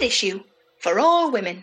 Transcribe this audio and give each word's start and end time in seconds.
Standard 0.00 0.12
issue 0.14 0.40
for 0.78 0.98
all 0.98 1.30
women. 1.30 1.62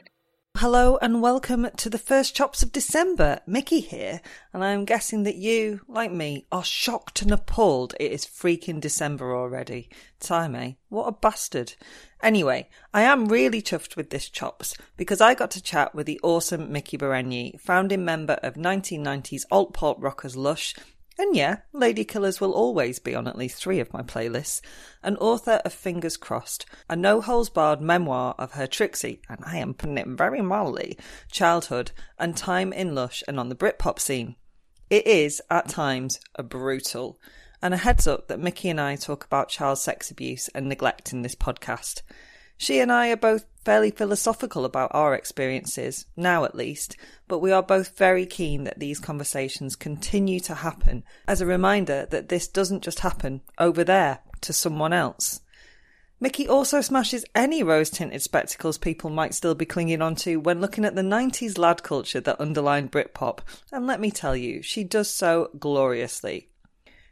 Hello 0.57 0.97
and 1.01 1.23
welcome 1.23 1.67
to 1.75 1.89
the 1.89 1.97
first 1.97 2.35
chops 2.35 2.61
of 2.61 2.71
December. 2.71 3.39
Mickey 3.47 3.79
here, 3.79 4.21
and 4.53 4.63
I'm 4.63 4.85
guessing 4.85 5.23
that 5.23 5.37
you, 5.37 5.81
like 5.87 6.11
me, 6.11 6.45
are 6.51 6.63
shocked 6.63 7.23
and 7.23 7.31
appalled 7.31 7.95
it 7.99 8.11
is 8.11 8.25
freaking 8.25 8.79
December 8.79 9.35
already. 9.35 9.89
Time, 10.19 10.53
eh? 10.53 10.73
What 10.89 11.07
a 11.07 11.11
bastard. 11.13 11.73
Anyway, 12.21 12.69
I 12.93 13.01
am 13.01 13.27
really 13.27 13.61
chuffed 13.61 13.95
with 13.95 14.11
this 14.11 14.29
chops 14.29 14.75
because 14.97 15.19
I 15.19 15.33
got 15.33 15.49
to 15.51 15.61
chat 15.61 15.95
with 15.95 16.05
the 16.05 16.19
awesome 16.21 16.71
Miki 16.71 16.95
Berenyi, 16.95 17.59
founding 17.59 18.05
member 18.05 18.39
of 18.43 18.53
1990s 18.53 19.45
alt 19.49 19.73
pop 19.73 19.97
rockers 19.99 20.35
Lush 20.35 20.75
and 21.17 21.35
yeah, 21.35 21.57
Lady 21.73 22.05
Killers 22.05 22.39
will 22.39 22.51
always 22.51 22.99
be 22.99 23.15
on 23.15 23.27
at 23.27 23.37
least 23.37 23.57
three 23.57 23.79
of 23.79 23.91
my 23.91 24.01
playlists. 24.01 24.61
An 25.01 25.17
author 25.17 25.61
of 25.65 25.73
Fingers 25.73 26.17
Crossed, 26.17 26.65
a 26.89 26.95
no 26.95 27.21
holes 27.21 27.49
barred 27.49 27.81
memoir 27.81 28.35
of 28.37 28.53
her 28.53 28.67
Trixie, 28.67 29.21
and 29.27 29.39
I 29.43 29.57
am 29.57 29.73
putting 29.73 29.97
it 29.97 30.07
very 30.07 30.41
mildly, 30.41 30.97
childhood 31.31 31.91
and 32.19 32.37
time 32.37 32.71
in 32.71 32.93
Lush 32.93 33.23
and 33.27 33.39
on 33.39 33.49
the 33.49 33.55
Britpop 33.55 33.99
scene. 33.99 34.35
It 34.89 35.05
is, 35.05 35.41
at 35.49 35.67
times, 35.67 36.19
a 36.35 36.43
brutal. 36.43 37.19
And 37.61 37.73
a 37.73 37.77
heads 37.77 38.05
up 38.05 38.27
that 38.27 38.39
Miki 38.39 38.69
and 38.69 38.79
I 38.79 38.95
talk 38.95 39.25
about 39.25 39.49
child 39.49 39.79
sex 39.79 40.11
abuse 40.11 40.47
and 40.49 40.69
neglect 40.69 41.11
in 41.11 41.23
this 41.23 41.35
podcast. 41.35 42.03
She 42.57 42.79
and 42.79 42.91
I 42.91 43.09
are 43.09 43.17
both 43.17 43.45
fairly 43.63 43.91
philosophical 43.91 44.65
about 44.65 44.91
our 44.93 45.13
experiences, 45.13 46.05
now 46.15 46.43
at 46.43 46.55
least, 46.55 46.95
but 47.27 47.39
we 47.39 47.51
are 47.51 47.61
both 47.61 47.97
very 47.97 48.25
keen 48.25 48.63
that 48.63 48.79
these 48.79 48.99
conversations 48.99 49.75
continue 49.75 50.39
to 50.39 50.55
happen 50.55 51.03
as 51.27 51.39
a 51.39 51.45
reminder 51.45 52.07
that 52.09 52.29
this 52.29 52.47
doesn't 52.47 52.83
just 52.83 53.01
happen 53.01 53.41
over 53.59 53.83
there 53.83 54.19
to 54.41 54.53
someone 54.53 54.93
else. 54.93 55.41
Miki 56.19 56.47
also 56.47 56.81
smashes 56.81 57.25
any 57.35 57.61
rose 57.61 57.91
tinted 57.91 58.23
spectacles 58.23 58.79
people 58.79 59.11
might 59.11 59.35
still 59.35 59.53
be 59.53 59.65
clinging 59.65 60.01
onto 60.01 60.39
when 60.39 60.59
looking 60.59 60.83
at 60.83 60.95
the 60.95 61.03
90s 61.03 61.59
lad 61.59 61.83
culture 61.83 62.21
that 62.21 62.41
underlined 62.41 62.91
Britpop, 62.91 63.39
and 63.71 63.85
let 63.85 63.99
me 63.99 64.09
tell 64.09 64.35
you, 64.35 64.63
she 64.63 64.83
does 64.83 65.11
so 65.11 65.51
gloriously. 65.59 66.49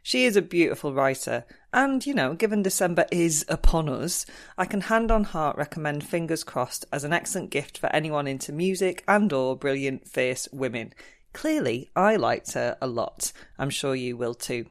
She 0.06 0.24
is 0.24 0.36
a 0.36 0.40
beautiful 0.40 0.94
writer, 0.94 1.44
and 1.72 2.06
you 2.06 2.14
know, 2.14 2.34
given 2.34 2.62
December 2.62 3.06
is 3.10 3.44
upon 3.48 3.88
us, 3.88 4.24
I 4.56 4.64
can 4.64 4.82
hand 4.82 5.10
on 5.10 5.24
heart 5.24 5.58
recommend 5.58 6.04
Fingers 6.04 6.44
Crossed 6.44 6.84
as 6.92 7.02
an 7.02 7.12
excellent 7.12 7.50
gift 7.50 7.76
for 7.76 7.88
anyone 7.88 8.28
into 8.28 8.52
music 8.52 9.02
and 9.08 9.32
or 9.32 9.56
brilliant 9.56 10.06
fierce 10.06 10.48
women. 10.52 10.92
Clearly, 11.32 11.90
I 11.96 12.14
liked 12.14 12.52
her 12.52 12.78
a 12.80 12.86
lot. 12.86 13.32
I'm 13.58 13.68
sure 13.68 13.96
you 13.96 14.16
will 14.16 14.34
too. 14.34 14.66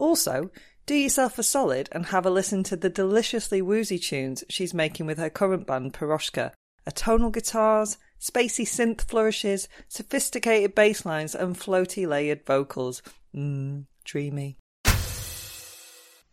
Also, 0.00 0.50
do 0.86 0.96
yourself 0.96 1.38
a 1.38 1.44
solid 1.44 1.88
and 1.92 2.06
have 2.06 2.26
a 2.26 2.30
listen 2.30 2.64
to 2.64 2.76
the 2.76 2.90
deliciously 2.90 3.62
woozy 3.62 4.00
tunes 4.00 4.42
she's 4.48 4.74
making 4.74 5.06
with 5.06 5.18
her 5.18 5.30
current 5.30 5.68
band 5.68 5.94
Piroshka. 5.94 6.50
Atonal 6.84 7.32
guitars, 7.32 7.96
spacey 8.20 8.66
synth 8.66 9.02
flourishes, 9.02 9.68
sophisticated 9.86 10.74
bass 10.74 11.06
lines, 11.06 11.36
and 11.36 11.54
floaty 11.54 12.08
layered 12.08 12.44
vocals. 12.44 13.02
Mmm, 13.32 13.84
dreamy. 14.04 14.58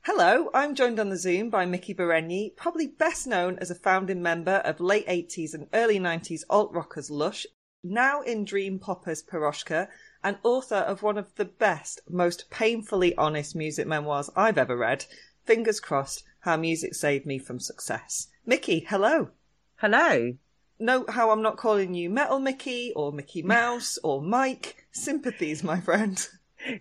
Hello, 0.05 0.49
I'm 0.51 0.73
joined 0.73 0.99
on 0.99 1.09
the 1.09 1.15
Zoom 1.15 1.51
by 1.51 1.67
Miki 1.67 1.93
Berenyi, 1.93 2.55
probably 2.55 2.87
best 2.87 3.27
known 3.27 3.59
as 3.59 3.69
a 3.69 3.75
founding 3.75 4.19
member 4.19 4.55
of 4.65 4.79
late 4.79 5.05
80s 5.05 5.53
and 5.53 5.67
early 5.73 5.99
90s 5.99 6.41
alt 6.49 6.73
rockers 6.73 7.11
Lush, 7.11 7.45
now 7.83 8.21
in 8.21 8.43
Dream 8.43 8.79
Poppers 8.79 9.21
Piroshka, 9.21 9.89
and 10.23 10.39
author 10.41 10.77
of 10.77 11.03
one 11.03 11.19
of 11.19 11.35
the 11.35 11.45
best, 11.45 12.01
most 12.09 12.49
painfully 12.49 13.15
honest 13.15 13.55
music 13.55 13.85
memoirs 13.85 14.31
I've 14.35 14.57
ever 14.57 14.75
read, 14.75 15.05
Fingers 15.45 15.79
Crossed 15.79 16.23
How 16.39 16.57
Music 16.57 16.95
Saved 16.95 17.27
Me 17.27 17.37
from 17.37 17.59
Success. 17.59 18.29
Miki, 18.43 18.79
hello. 18.79 19.29
Hello. 19.75 20.33
Note 20.79 21.11
how 21.11 21.29
I'm 21.29 21.43
not 21.43 21.57
calling 21.57 21.93
you 21.93 22.09
Metal 22.09 22.39
Mickey 22.39 22.91
or 22.95 23.11
Mickey 23.11 23.43
Mouse 23.43 23.99
or 24.03 24.19
Mike. 24.19 24.87
Sympathies, 24.91 25.63
my 25.63 25.79
friend. 25.79 26.27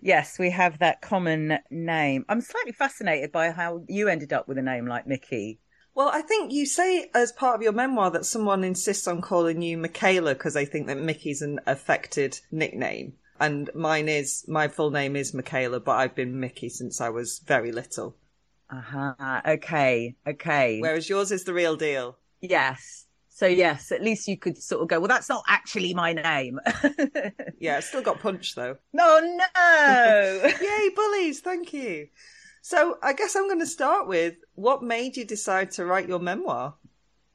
Yes, 0.01 0.37
we 0.39 0.51
have 0.51 0.79
that 0.79 1.01
common 1.01 1.59
name. 1.69 2.25
I'm 2.29 2.41
slightly 2.41 2.71
fascinated 2.71 3.31
by 3.31 3.51
how 3.51 3.83
you 3.87 4.07
ended 4.07 4.33
up 4.33 4.47
with 4.47 4.57
a 4.57 4.61
name 4.61 4.87
like 4.87 5.07
Mickey. 5.07 5.59
Well, 5.93 6.09
I 6.13 6.21
think 6.21 6.53
you 6.53 6.65
say 6.65 7.09
as 7.13 7.31
part 7.31 7.55
of 7.55 7.61
your 7.61 7.73
memoir 7.73 8.11
that 8.11 8.25
someone 8.25 8.63
insists 8.63 9.07
on 9.07 9.21
calling 9.21 9.61
you 9.61 9.77
Michaela 9.77 10.33
because 10.33 10.53
they 10.53 10.65
think 10.65 10.87
that 10.87 10.97
Mickey's 10.97 11.41
an 11.41 11.59
affected 11.67 12.39
nickname. 12.51 13.13
And 13.39 13.69
mine 13.73 14.07
is, 14.07 14.45
my 14.47 14.67
full 14.67 14.91
name 14.91 15.15
is 15.15 15.33
Michaela, 15.33 15.79
but 15.79 15.93
I've 15.93 16.15
been 16.15 16.39
Mickey 16.39 16.69
since 16.69 17.01
I 17.01 17.09
was 17.09 17.39
very 17.39 17.71
little. 17.71 18.15
Uh 18.69 18.81
huh. 18.81 19.41
Okay. 19.45 20.15
Okay. 20.25 20.79
Whereas 20.79 21.09
yours 21.09 21.31
is 21.31 21.43
the 21.43 21.53
real 21.53 21.75
deal. 21.75 22.17
Yes. 22.39 23.00
So 23.41 23.47
yes, 23.47 23.91
at 23.91 24.03
least 24.03 24.27
you 24.27 24.37
could 24.37 24.61
sort 24.61 24.83
of 24.83 24.87
go, 24.87 24.99
well, 24.99 25.07
that's 25.07 25.27
not 25.27 25.43
actually 25.47 25.95
my 25.95 26.13
name. 26.13 26.59
yeah, 27.59 27.79
still 27.79 28.03
got 28.03 28.19
punched 28.19 28.55
though. 28.55 28.77
No, 28.93 29.19
no. 29.19 30.51
Yay, 30.61 30.89
bullies! 30.95 31.39
Thank 31.39 31.73
you. 31.73 32.09
So 32.61 32.99
I 33.01 33.13
guess 33.13 33.35
I'm 33.35 33.47
going 33.47 33.59
to 33.59 33.65
start 33.65 34.07
with 34.07 34.35
what 34.53 34.83
made 34.83 35.17
you 35.17 35.25
decide 35.25 35.71
to 35.71 35.85
write 35.85 36.07
your 36.07 36.19
memoir. 36.19 36.75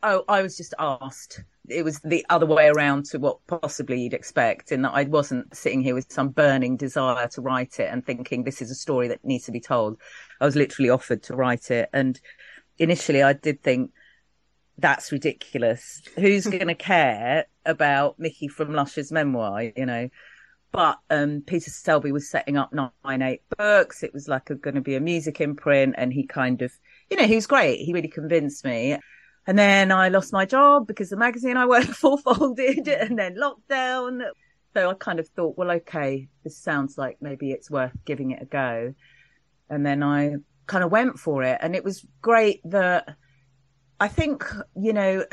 Oh, 0.05 0.23
I 0.29 0.43
was 0.43 0.57
just 0.57 0.75
asked. 0.79 1.43
It 1.69 1.85
was 1.85 1.99
the 2.05 2.25
other 2.31 2.47
way 2.47 2.69
around 2.69 3.07
to 3.07 3.19
what 3.19 3.45
possibly 3.49 4.03
you'd 4.03 4.15
expect, 4.15 4.71
in 4.71 4.83
that 4.83 4.95
I 4.95 5.03
wasn't 5.03 5.57
sitting 5.57 5.83
here 5.83 5.97
with 5.97 6.13
some 6.13 6.29
burning 6.29 6.77
desire 6.77 7.27
to 7.27 7.41
write 7.41 7.81
it 7.81 7.91
and 7.93 8.07
thinking 8.07 8.45
this 8.45 8.63
is 8.63 8.71
a 8.71 8.77
story 8.77 9.09
that 9.09 9.25
needs 9.25 9.47
to 9.47 9.51
be 9.51 9.59
told. 9.59 9.99
I 10.41 10.45
was 10.45 10.55
literally 10.55 10.91
offered 10.91 11.25
to 11.25 11.35
write 11.35 11.73
it, 11.73 11.91
and 11.93 12.21
initially 12.79 13.25
I 13.25 13.33
did 13.33 13.61
think 13.65 13.91
that's 14.79 15.13
ridiculous. 15.13 16.03
Who's 16.17 16.47
going 16.47 16.69
to 16.69 16.75
care 16.75 17.47
about 17.65 18.19
Miki 18.19 18.49
from 18.49 18.73
Lush's 18.73 19.13
memoir, 19.13 19.63
you 19.63 19.87
know? 19.87 20.09
But 20.73 20.99
um, 21.09 21.43
Peter 21.47 21.71
Selby 21.71 22.13
was 22.13 22.29
setting 22.29 22.57
up 22.57 22.73
nine 22.73 23.23
eight 23.23 23.43
books. 23.57 24.03
It 24.03 24.13
was 24.13 24.29
like 24.29 24.47
going 24.61 24.75
to 24.75 24.81
be 24.81 24.95
a 24.95 25.01
music 25.01 25.41
imprint, 25.41 25.95
and 25.97 26.13
he 26.13 26.27
kind 26.27 26.61
of, 26.61 26.73
you 27.11 27.17
know, 27.17 27.27
he 27.27 27.35
was 27.35 27.47
great. 27.47 27.79
He 27.79 27.95
really 27.95 28.09
convinced 28.09 28.65
me. 28.65 28.99
And 29.47 29.59
then 29.59 29.93
I 29.93 30.09
lost 30.09 30.33
my 30.33 30.45
job 30.45 30.87
because 30.87 31.09
the 31.09 31.17
magazine 31.17 31.57
I 31.57 31.67
worked 31.67 31.87
for 31.95 32.19
folded, 32.19 32.89
and 32.89 33.19
then 33.19 33.37
lockdown. 33.37 34.23
So 34.75 34.91
I 34.91 34.95
kind 34.95 35.19
of 35.19 35.29
thought, 35.29 35.57
well, 35.57 35.71
okay, 35.71 36.29
this 36.45 36.59
sounds 36.59 36.99
like 36.99 37.17
maybe 37.23 37.53
it's 37.53 37.71
worth 37.71 37.97
giving 38.05 38.33
it 38.33 38.43
a 38.43 38.45
go. 38.47 38.93
And 39.71 39.87
then 39.87 40.03
I 40.03 40.35
kind 40.67 40.85
of 40.85 40.91
went 40.91 41.19
for 41.19 41.43
it, 41.43 41.59
and 41.63 41.75
it 41.75 41.85
was 41.85 42.05
great 42.21 42.61
that 42.65 43.17
I 43.99 44.09
think, 44.09 44.45
you 44.75 44.93
know, 44.93 45.25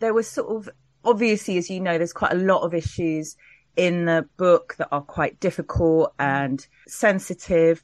there 0.00 0.14
was 0.14 0.28
sort 0.28 0.56
of 0.56 0.68
obviously, 1.04 1.58
as 1.58 1.70
you 1.70 1.80
know, 1.80 1.98
there's 1.98 2.12
quite 2.12 2.32
a 2.32 2.36
lot 2.36 2.62
of 2.62 2.74
issues 2.74 3.36
in 3.76 4.04
the 4.04 4.28
book 4.36 4.74
that 4.78 4.88
are 4.92 5.02
quite 5.02 5.40
difficult 5.40 6.10
mm. 6.18 6.24
and 6.24 6.66
sensitive. 6.88 7.82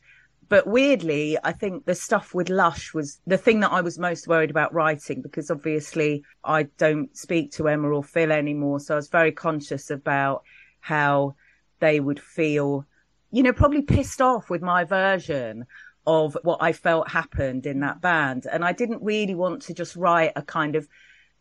But 0.48 0.66
weirdly, 0.66 1.38
I 1.44 1.52
think 1.52 1.84
the 1.84 1.94
stuff 1.94 2.34
with 2.34 2.48
Lush 2.48 2.92
was 2.92 3.20
the 3.26 3.38
thing 3.38 3.60
that 3.60 3.70
I 3.70 3.82
was 3.82 3.98
most 3.98 4.26
worried 4.26 4.50
about 4.50 4.74
writing 4.74 5.22
because 5.22 5.48
obviously 5.50 6.24
I 6.42 6.64
don't 6.64 7.16
speak 7.16 7.52
to 7.52 7.68
Emma 7.68 7.88
or 7.88 8.02
Phil 8.02 8.32
anymore. 8.32 8.80
So 8.80 8.94
I 8.94 8.96
was 8.96 9.08
very 9.08 9.30
conscious 9.30 9.90
about 9.90 10.42
how 10.80 11.36
they 11.78 12.00
would 12.00 12.18
feel, 12.18 12.84
you 13.30 13.44
know, 13.44 13.52
probably 13.52 13.82
pissed 13.82 14.20
off 14.20 14.50
with 14.50 14.60
my 14.60 14.82
version 14.82 15.66
of 16.10 16.36
what 16.42 16.60
I 16.60 16.72
felt 16.72 17.08
happened 17.08 17.66
in 17.66 17.80
that 17.80 18.00
band. 18.00 18.46
And 18.50 18.64
I 18.64 18.72
didn't 18.72 19.02
really 19.02 19.36
want 19.36 19.62
to 19.62 19.74
just 19.74 19.94
write 19.94 20.32
a 20.34 20.42
kind 20.42 20.74
of 20.74 20.88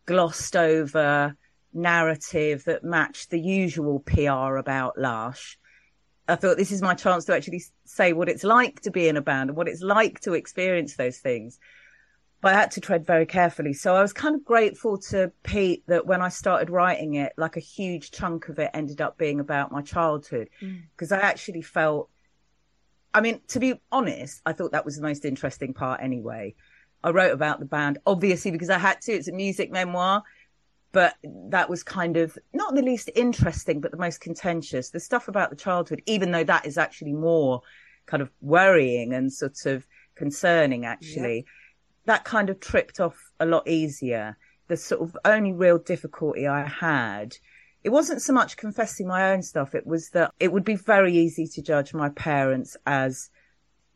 glossed 0.05 0.55
over 0.55 1.35
narrative 1.73 2.63
that 2.65 2.83
matched 2.83 3.31
the 3.31 3.39
usual 3.39 3.99
PR 3.99 4.57
about 4.57 4.97
Lush. 4.97 5.57
I 6.27 6.35
thought 6.35 6.57
this 6.57 6.71
is 6.71 6.83
my 6.83 6.93
chance 6.93 7.25
to 7.25 7.35
actually 7.35 7.63
say 7.85 8.13
what 8.13 8.29
it's 8.29 8.43
like 8.43 8.81
to 8.81 8.91
be 8.91 9.07
in 9.07 9.17
a 9.17 9.21
band 9.21 9.49
and 9.49 9.57
what 9.57 9.67
it's 9.67 9.81
like 9.81 10.19
to 10.21 10.33
experience 10.33 10.95
those 10.95 11.17
things. 11.17 11.59
but 12.41 12.53
I 12.53 12.59
had 12.59 12.71
to 12.71 12.81
tread 12.81 13.05
very 13.05 13.25
carefully. 13.25 13.73
So 13.73 13.95
I 13.95 14.01
was 14.01 14.13
kind 14.13 14.35
of 14.35 14.45
grateful 14.45 14.97
to 15.09 15.31
Pete 15.43 15.83
that 15.87 16.05
when 16.05 16.21
I 16.21 16.29
started 16.29 16.69
writing 16.69 17.15
it, 17.15 17.33
like 17.37 17.57
a 17.57 17.61
huge 17.77 18.11
chunk 18.11 18.49
of 18.49 18.59
it 18.59 18.71
ended 18.73 19.01
up 19.01 19.17
being 19.17 19.39
about 19.39 19.71
my 19.71 19.81
childhood 19.81 20.49
because 20.59 21.09
mm. 21.09 21.17
I 21.17 21.21
actually 21.21 21.61
felt, 21.61 22.09
I 23.13 23.21
mean, 23.21 23.41
to 23.49 23.59
be 23.59 23.79
honest, 23.91 24.41
I 24.45 24.53
thought 24.53 24.71
that 24.71 24.85
was 24.85 24.95
the 24.95 25.01
most 25.01 25.25
interesting 25.25 25.73
part 25.73 26.01
anyway. 26.01 26.55
I 27.03 27.09
wrote 27.11 27.33
about 27.33 27.59
the 27.59 27.65
band, 27.65 27.97
obviously, 28.05 28.51
because 28.51 28.69
I 28.69 28.77
had 28.77 29.01
to. 29.01 29.13
It's 29.13 29.27
a 29.27 29.33
music 29.33 29.71
memoir, 29.71 30.23
but 30.91 31.15
that 31.23 31.69
was 31.69 31.83
kind 31.83 32.17
of 32.17 32.37
not 32.53 32.75
the 32.75 32.81
least 32.81 33.09
interesting, 33.15 33.81
but 33.81 33.91
the 33.91 33.97
most 33.97 34.19
contentious. 34.19 34.89
The 34.89 34.99
stuff 34.99 35.27
about 35.27 35.49
the 35.49 35.55
childhood, 35.55 36.01
even 36.05 36.31
though 36.31 36.43
that 36.43 36.65
is 36.65 36.77
actually 36.77 37.13
more 37.13 37.61
kind 38.05 38.21
of 38.21 38.29
worrying 38.41 39.13
and 39.13 39.31
sort 39.31 39.65
of 39.65 39.87
concerning, 40.15 40.85
actually 40.85 41.45
that 42.09 42.23
kind 42.23 42.49
of 42.49 42.59
tripped 42.59 42.99
off 42.99 43.31
a 43.39 43.45
lot 43.45 43.67
easier. 43.67 44.35
The 44.67 44.77
sort 44.77 45.01
of 45.01 45.17
only 45.25 45.53
real 45.53 45.77
difficulty 45.77 46.47
I 46.47 46.67
had, 46.67 47.35
it 47.83 47.89
wasn't 47.89 48.21
so 48.21 48.33
much 48.33 48.57
confessing 48.57 49.07
my 49.07 49.31
own 49.31 49.41
stuff. 49.41 49.73
It 49.73 49.87
was 49.87 50.09
that 50.09 50.33
it 50.39 50.51
would 50.51 50.65
be 50.65 50.75
very 50.75 51.15
easy 51.15 51.47
to 51.47 51.61
judge 51.61 51.93
my 51.93 52.09
parents 52.09 52.75
as, 52.85 53.29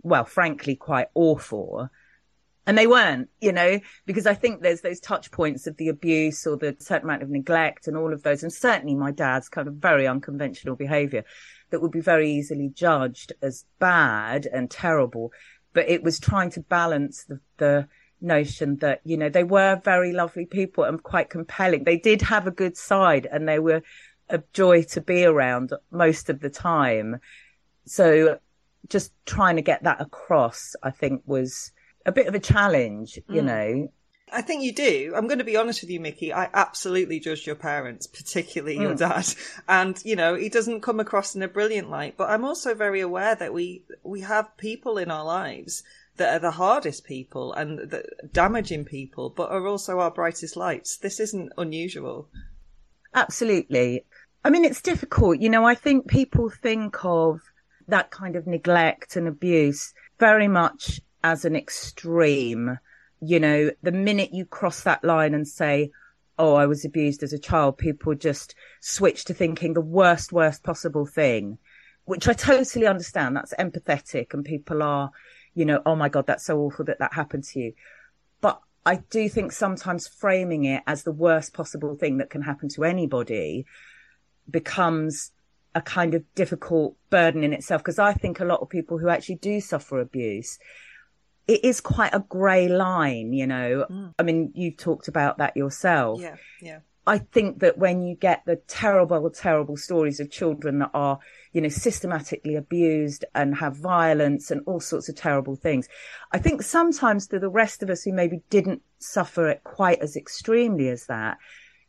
well, 0.02 0.26
frankly, 0.26 0.76
quite 0.76 1.08
awful. 1.16 1.90
And 2.66 2.78
they 2.78 2.88
weren't, 2.88 3.30
you 3.42 3.52
know, 3.52 3.82
because 4.06 4.26
I 4.26 4.36
think 4.36 4.62
there's 4.62 4.82
those 4.82 5.02
touch 5.02 5.32
points 5.32 5.68
of 5.68 5.76
the 5.76 5.90
abuse 5.90 6.48
or 6.48 6.56
the 6.56 6.78
certain 6.80 7.10
amount 7.10 7.24
of 7.24 7.30
neglect 7.30 7.88
and 7.88 7.98
all 7.98 8.14
of 8.14 8.24
those. 8.24 8.42
And 8.42 8.54
certainly 8.54 8.96
my 8.96 9.12
dad's 9.12 9.50
kind 9.50 9.68
of 9.68 9.76
very 9.76 10.08
unconventional 10.08 10.78
behavior 10.78 11.26
that 11.72 11.82
would 11.82 11.92
be 11.92 12.00
very 12.00 12.32
easily 12.32 12.70
judged 12.70 13.34
as 13.42 13.66
bad 13.80 14.46
and 14.46 14.72
terrible. 14.72 15.34
But 15.74 15.90
it 15.90 16.04
was 16.04 16.22
trying 16.22 16.52
to 16.52 16.62
balance 16.62 17.26
the, 17.26 17.42
the, 17.58 17.88
notion 18.24 18.78
that, 18.78 19.02
you 19.04 19.18
know, 19.18 19.30
they 19.30 19.44
were 19.44 19.80
very 19.84 20.14
lovely 20.14 20.46
people 20.46 20.84
and 20.86 21.02
quite 21.02 21.30
compelling. 21.30 21.84
They 21.84 21.98
did 21.98 22.22
have 22.24 22.48
a 22.48 22.52
good 22.52 22.78
side 22.78 23.28
and 23.32 23.48
they 23.48 23.60
were 23.60 23.84
a 24.30 24.42
joy 24.54 24.84
to 24.84 25.02
be 25.02 25.26
around 25.26 25.74
most 25.92 26.30
of 26.30 26.40
the 26.40 26.50
time. 26.50 27.20
So 27.86 28.40
just 28.90 29.12
trying 29.26 29.58
to 29.58 29.62
get 29.62 29.84
that 29.84 30.02
across, 30.02 30.76
I 30.82 30.92
think 30.92 31.24
was 31.26 31.72
a 32.06 32.12
bit 32.12 32.28
of 32.28 32.36
a 32.36 32.40
challenge, 32.40 33.20
you 33.30 33.42
mm. 33.42 33.46
know. 33.46 33.92
I 34.32 34.42
think 34.42 34.64
you 34.64 34.74
do. 34.74 35.14
I'm 35.16 35.28
going 35.28 35.38
to 35.38 35.44
be 35.44 35.58
honest 35.58 35.82
with 35.82 35.92
you, 35.92 36.00
Miki. 36.00 36.34
I 36.34 36.50
absolutely 36.54 37.20
judged 37.20 37.46
your 37.46 37.56
parents, 37.56 38.08
particularly 38.08 38.80
your 38.80 38.96
mm. 38.96 38.98
dad. 38.98 39.28
And, 39.68 40.02
you 40.04 40.16
know, 40.16 40.34
he 40.34 40.50
doesn't 40.50 40.82
come 40.82 41.00
across 41.00 41.36
in 41.36 41.44
a 41.44 41.48
brilliant 41.48 41.90
light, 41.90 42.16
but 42.18 42.30
I'm 42.30 42.44
also 42.44 42.74
very 42.74 43.02
aware 43.02 43.36
that 43.36 43.54
we, 43.54 43.84
we 44.04 44.22
have 44.22 44.58
people 44.58 44.98
in 44.98 45.12
our 45.12 45.24
lives 45.24 45.84
that 46.18 46.36
are 46.36 46.40
the 46.40 46.52
hardest 46.52 47.06
people 47.06 47.54
and 47.54 47.80
the 47.80 48.04
damaging 48.32 48.86
people, 48.86 49.30
but 49.30 49.50
are 49.50 49.68
also 49.68 50.00
our 50.00 50.12
brightest 50.12 50.56
lights. 50.56 50.98
This 50.98 51.20
isn't 51.20 51.52
unusual. 51.58 52.30
Absolutely. 53.14 54.06
I 54.44 54.50
mean, 54.50 54.66
it's 54.66 54.82
difficult. 54.82 55.40
You 55.40 55.50
know, 55.50 55.66
I 55.66 55.76
think 55.76 56.08
people 56.08 56.50
think 56.50 57.04
of 57.04 57.42
that 57.88 58.12
kind 58.12 58.36
of 58.36 58.48
neglect 58.48 59.16
and 59.16 59.28
abuse 59.28 59.94
very 60.20 60.48
much 60.48 61.02
as 61.24 61.46
an 61.46 61.56
extreme. 61.56 62.78
You 63.22 63.40
know, 63.40 63.72
the 63.82 63.92
minute 63.92 64.34
you 64.34 64.46
cross 64.46 64.84
that 64.84 65.04
line 65.04 65.34
and 65.34 65.48
say, 65.48 65.92
Oh, 66.38 66.56
I 66.56 66.66
was 66.66 66.84
abused 66.84 67.22
as 67.22 67.32
a 67.32 67.40
child, 67.40 67.78
people 67.78 68.16
just 68.16 68.56
switch 68.82 69.26
to 69.26 69.36
thinking 69.36 69.74
the 69.74 69.82
worst, 69.82 70.34
worst 70.34 70.64
possible 70.64 71.06
thing, 71.06 71.60
which 72.06 72.28
I 72.28 72.34
totally 72.34 72.88
understand. 72.88 73.36
That's 73.36 73.54
empathetic 73.54 74.34
and 74.34 74.44
people 74.44 74.82
are, 74.82 75.12
you 75.56 75.66
know, 75.66 75.82
oh 75.86 75.96
my 75.96 76.10
God, 76.10 76.28
that's 76.28 76.46
so 76.46 76.60
awful 76.60 76.86
that 76.86 77.00
that 77.00 77.14
happened 77.14 77.44
to 77.46 77.60
you. 77.60 77.74
But 78.42 78.60
I 78.86 78.98
do 78.98 79.30
think 79.30 79.52
sometimes 79.52 80.08
framing 80.08 80.66
it 80.66 80.84
as 80.88 81.04
the 81.04 81.12
worst 81.12 81.54
possible 81.54 81.96
thing 81.96 82.18
that 82.18 82.30
can 82.30 82.42
happen 82.42 82.70
to 82.70 82.84
anybody 82.84 83.66
becomes 84.50 85.32
a 85.76 85.82
kind 85.82 86.14
of 86.14 86.24
difficult 86.36 86.96
burden 87.10 87.44
in 87.44 87.54
itself. 87.54 87.82
Because 87.82 88.00
I 88.00 88.14
think 88.14 88.40
a 88.40 88.46
lot 88.46 88.62
of 88.62 88.70
people 88.70 88.98
who 88.98 89.10
actually 89.10 89.36
do 89.36 89.62
suffer 89.62 90.00
abuse, 90.00 90.60
it 91.48 91.64
is 91.64 91.82
quite 91.82 92.14
a 92.14 92.20
grey 92.20 92.68
line, 92.68 93.34
you 93.34 93.48
know. 93.48 93.86
Mm. 93.90 94.14
I 94.18 94.24
mean, 94.24 94.52
you've 94.56 94.78
talked 94.78 95.08
about 95.08 95.38
that 95.38 95.56
yourself. 95.58 96.22
Yeah, 96.22 96.36
yeah. 96.62 96.80
I 97.06 97.18
think 97.18 97.60
that 97.60 97.78
when 97.78 98.02
you 98.02 98.16
get 98.16 98.44
the 98.46 98.56
terrible, 98.68 99.30
terrible 99.30 99.76
stories 99.76 100.22
of 100.22 100.32
children 100.32 100.80
that 100.80 100.92
are, 100.94 101.20
you 101.52 101.60
know, 101.60 101.70
systematically 101.70 102.56
abused 102.56 103.26
and 103.36 103.56
have 103.56 103.76
violence 103.76 104.52
and 104.52 104.62
all 104.66 104.80
sorts 104.80 105.10
of 105.10 105.16
terrible 105.16 105.58
things, 105.58 105.90
I 106.32 106.40
think 106.40 106.62
sometimes 106.62 107.28
to 107.28 107.40
the 107.40 107.50
rest 107.50 107.84
of 107.84 107.90
us 107.90 108.04
who 108.04 108.14
maybe 108.14 108.42
didn't 108.50 108.82
suffer 109.00 109.50
it 109.50 109.64
quite 109.66 110.00
as 110.00 110.16
extremely 110.16 110.88
as 110.88 111.08
that, 111.08 111.40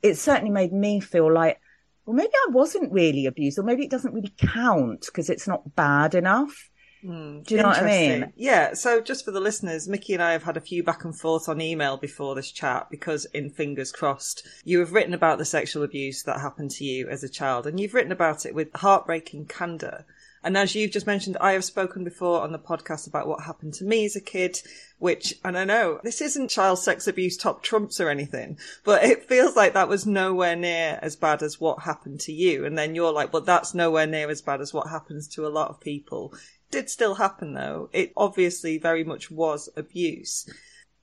it 0.02 0.16
certainly 0.16 0.50
made 0.50 0.72
me 0.72 0.98
feel 0.98 1.32
like, 1.32 1.60
well, 2.06 2.16
maybe 2.16 2.32
I 2.34 2.50
wasn't 2.50 2.92
really 2.92 3.26
abused 3.26 3.58
or 3.58 3.62
maybe 3.62 3.84
it 3.84 3.90
doesn't 3.90 4.14
really 4.14 4.34
count 4.36 5.06
because 5.06 5.30
it's 5.30 5.46
not 5.46 5.76
bad 5.76 6.16
enough. 6.16 6.70
Mm, 7.04 7.44
Do 7.44 7.54
you 7.54 7.60
know 7.60 7.68
what 7.68 7.82
I 7.82 7.86
mean? 7.86 8.32
Yeah. 8.36 8.72
So 8.74 9.00
just 9.00 9.24
for 9.24 9.30
the 9.30 9.40
listeners, 9.40 9.88
Miki 9.88 10.14
and 10.14 10.22
I 10.22 10.32
have 10.32 10.44
had 10.44 10.56
a 10.56 10.60
few 10.60 10.82
back 10.82 11.04
and 11.04 11.18
forth 11.18 11.48
on 11.48 11.60
email 11.60 11.96
before 11.96 12.34
this 12.34 12.50
chat 12.50 12.88
because 12.90 13.26
in 13.26 13.50
fingers 13.50 13.92
crossed, 13.92 14.46
you 14.64 14.78
have 14.78 14.92
written 14.92 15.12
about 15.12 15.38
the 15.38 15.44
sexual 15.44 15.82
abuse 15.82 16.22
that 16.22 16.40
happened 16.40 16.70
to 16.72 16.84
you 16.84 17.08
as 17.08 17.22
a 17.22 17.28
child 17.28 17.66
and 17.66 17.78
you've 17.78 17.94
written 17.94 18.12
about 18.12 18.46
it 18.46 18.54
with 18.54 18.74
heartbreaking 18.74 19.46
candor. 19.46 20.06
And 20.42 20.58
as 20.58 20.74
you've 20.74 20.90
just 20.90 21.06
mentioned, 21.06 21.38
I 21.40 21.52
have 21.52 21.64
spoken 21.64 22.04
before 22.04 22.42
on 22.42 22.52
the 22.52 22.58
podcast 22.58 23.06
about 23.06 23.26
what 23.26 23.44
happened 23.44 23.72
to 23.74 23.84
me 23.84 24.04
as 24.04 24.14
a 24.14 24.20
kid, 24.20 24.60
which, 24.98 25.34
and 25.42 25.56
I 25.56 25.64
know 25.64 26.00
this 26.04 26.20
isn't 26.20 26.50
child 26.50 26.78
sex 26.78 27.08
abuse 27.08 27.38
top 27.38 27.62
trumps 27.62 27.98
or 27.98 28.10
anything, 28.10 28.58
but 28.84 29.02
it 29.04 29.26
feels 29.26 29.56
like 29.56 29.72
that 29.72 29.88
was 29.88 30.06
nowhere 30.06 30.54
near 30.54 30.98
as 31.00 31.16
bad 31.16 31.42
as 31.42 31.58
what 31.58 31.84
happened 31.84 32.20
to 32.20 32.32
you. 32.32 32.66
And 32.66 32.76
then 32.76 32.94
you're 32.94 33.12
like, 33.12 33.32
well, 33.32 33.40
that's 33.40 33.72
nowhere 33.72 34.06
near 34.06 34.28
as 34.28 34.42
bad 34.42 34.60
as 34.60 34.74
what 34.74 34.90
happens 34.90 35.28
to 35.28 35.46
a 35.46 35.48
lot 35.48 35.70
of 35.70 35.80
people 35.80 36.34
did 36.74 36.90
still 36.90 37.14
happen 37.14 37.54
though. 37.54 37.88
It 37.92 38.12
obviously 38.16 38.78
very 38.78 39.04
much 39.04 39.30
was 39.30 39.68
abuse. 39.76 40.50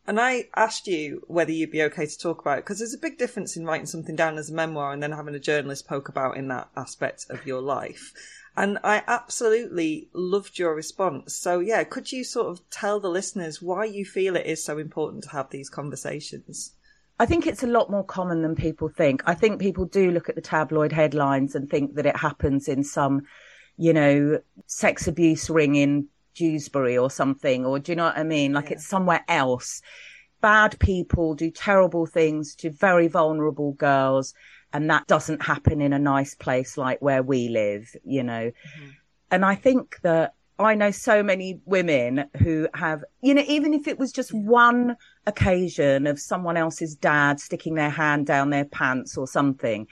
And 0.06 0.20
I 0.20 0.50
asked 0.54 0.86
you 0.86 1.24
whether 1.28 1.54
you'd 1.54 1.72
be 1.72 1.84
okay 1.84 2.06
to 2.06 2.18
talk 2.18 2.42
about 2.42 2.58
it 2.58 2.66
because 2.66 2.80
there's 2.80 2.94
a 2.94 2.98
big 2.98 3.18
difference 3.18 3.56
in 3.56 3.66
writing 3.66 3.86
something 3.86 4.18
down 4.18 4.38
as 4.38 4.50
a 4.50 4.54
memoir 4.54 4.92
and 4.92 5.02
then 5.02 5.14
having 5.14 5.34
a 5.34 5.40
journalist 5.40 5.88
poke 5.88 6.10
about 6.10 6.36
in 6.36 6.50
that 6.50 6.68
aspect 6.76 7.28
of 7.30 7.48
your 7.48 7.62
life. 7.62 8.12
And 8.58 8.80
I 8.84 9.02
absolutely 9.08 10.10
loved 10.12 10.60
your 10.60 10.76
response. 10.76 11.36
So 11.36 11.60
yeah, 11.60 11.86
could 11.86 12.12
you 12.12 12.26
sort 12.26 12.48
of 12.48 12.70
tell 12.70 13.00
the 13.00 13.08
listeners 13.08 13.62
why 13.62 13.86
you 13.86 14.04
feel 14.04 14.36
it 14.36 14.46
is 14.46 14.62
so 14.62 14.78
important 14.78 15.24
to 15.24 15.30
have 15.30 15.52
these 15.52 15.70
conversations? 15.70 16.74
I 17.18 17.26
think 17.26 17.48
it's 17.48 17.64
a 17.64 17.68
lot 17.68 17.90
more 17.90 18.04
common 18.04 18.42
than 18.42 18.56
people 18.56 18.90
think. 18.90 19.24
I 19.26 19.36
think 19.36 19.62
people 19.62 19.86
do 19.86 20.12
look 20.12 20.28
at 20.28 20.36
the 20.36 20.42
tabloid 20.42 20.92
headlines 20.92 21.56
and 21.56 21.70
think 21.70 21.96
that 21.96 22.06
it 22.06 22.18
happens 22.18 22.68
in 22.68 22.84
some 22.84 23.22
you 23.82 23.94
know, 23.94 24.40
sex 24.68 25.08
abuse 25.08 25.50
ring 25.50 25.74
in 25.74 26.08
Dewsbury 26.36 27.00
or 27.00 27.10
something, 27.10 27.66
or 27.66 27.80
do 27.80 27.92
you 27.92 27.96
know 27.96 28.04
what 28.04 28.18
I 28.18 28.22
mean? 28.22 28.54
Like 28.54 28.66
yeah. 28.66 28.74
it's 28.74 28.86
somewhere 28.86 29.26
else. 29.28 29.82
Bad 30.40 30.78
people 30.78 31.34
do 31.34 31.50
terrible 31.50 32.06
things 32.06 32.54
to 32.58 32.70
very 32.70 33.08
vulnerable 33.08 33.72
girls, 33.74 34.36
and 34.72 34.88
that 34.92 35.08
doesn't 35.08 35.42
happen 35.42 35.82
in 35.82 35.94
a 35.94 36.00
nice 36.00 36.36
place 36.36 36.78
like 36.78 37.02
where 37.02 37.24
we 37.24 37.50
live, 37.50 37.96
you 38.06 38.22
know. 38.22 38.52
Mm-hmm. 38.52 38.90
And 39.32 39.44
I 39.44 39.56
think 39.56 40.00
that 40.04 40.36
I 40.60 40.76
know 40.76 40.92
so 40.92 41.24
many 41.24 41.60
women 41.66 42.26
who 42.38 42.68
have, 42.76 43.04
you 43.24 43.34
know, 43.34 43.44
even 43.48 43.74
if 43.74 43.88
it 43.88 43.98
was 43.98 44.12
just 44.12 44.32
one 44.32 44.96
occasion 45.26 46.06
of 46.06 46.20
someone 46.20 46.56
else's 46.56 46.96
dad 46.96 47.40
sticking 47.40 47.74
their 47.74 47.90
hand 47.90 48.28
down 48.28 48.52
their 48.52 48.66
pants 48.66 49.18
or 49.18 49.26
something, 49.26 49.88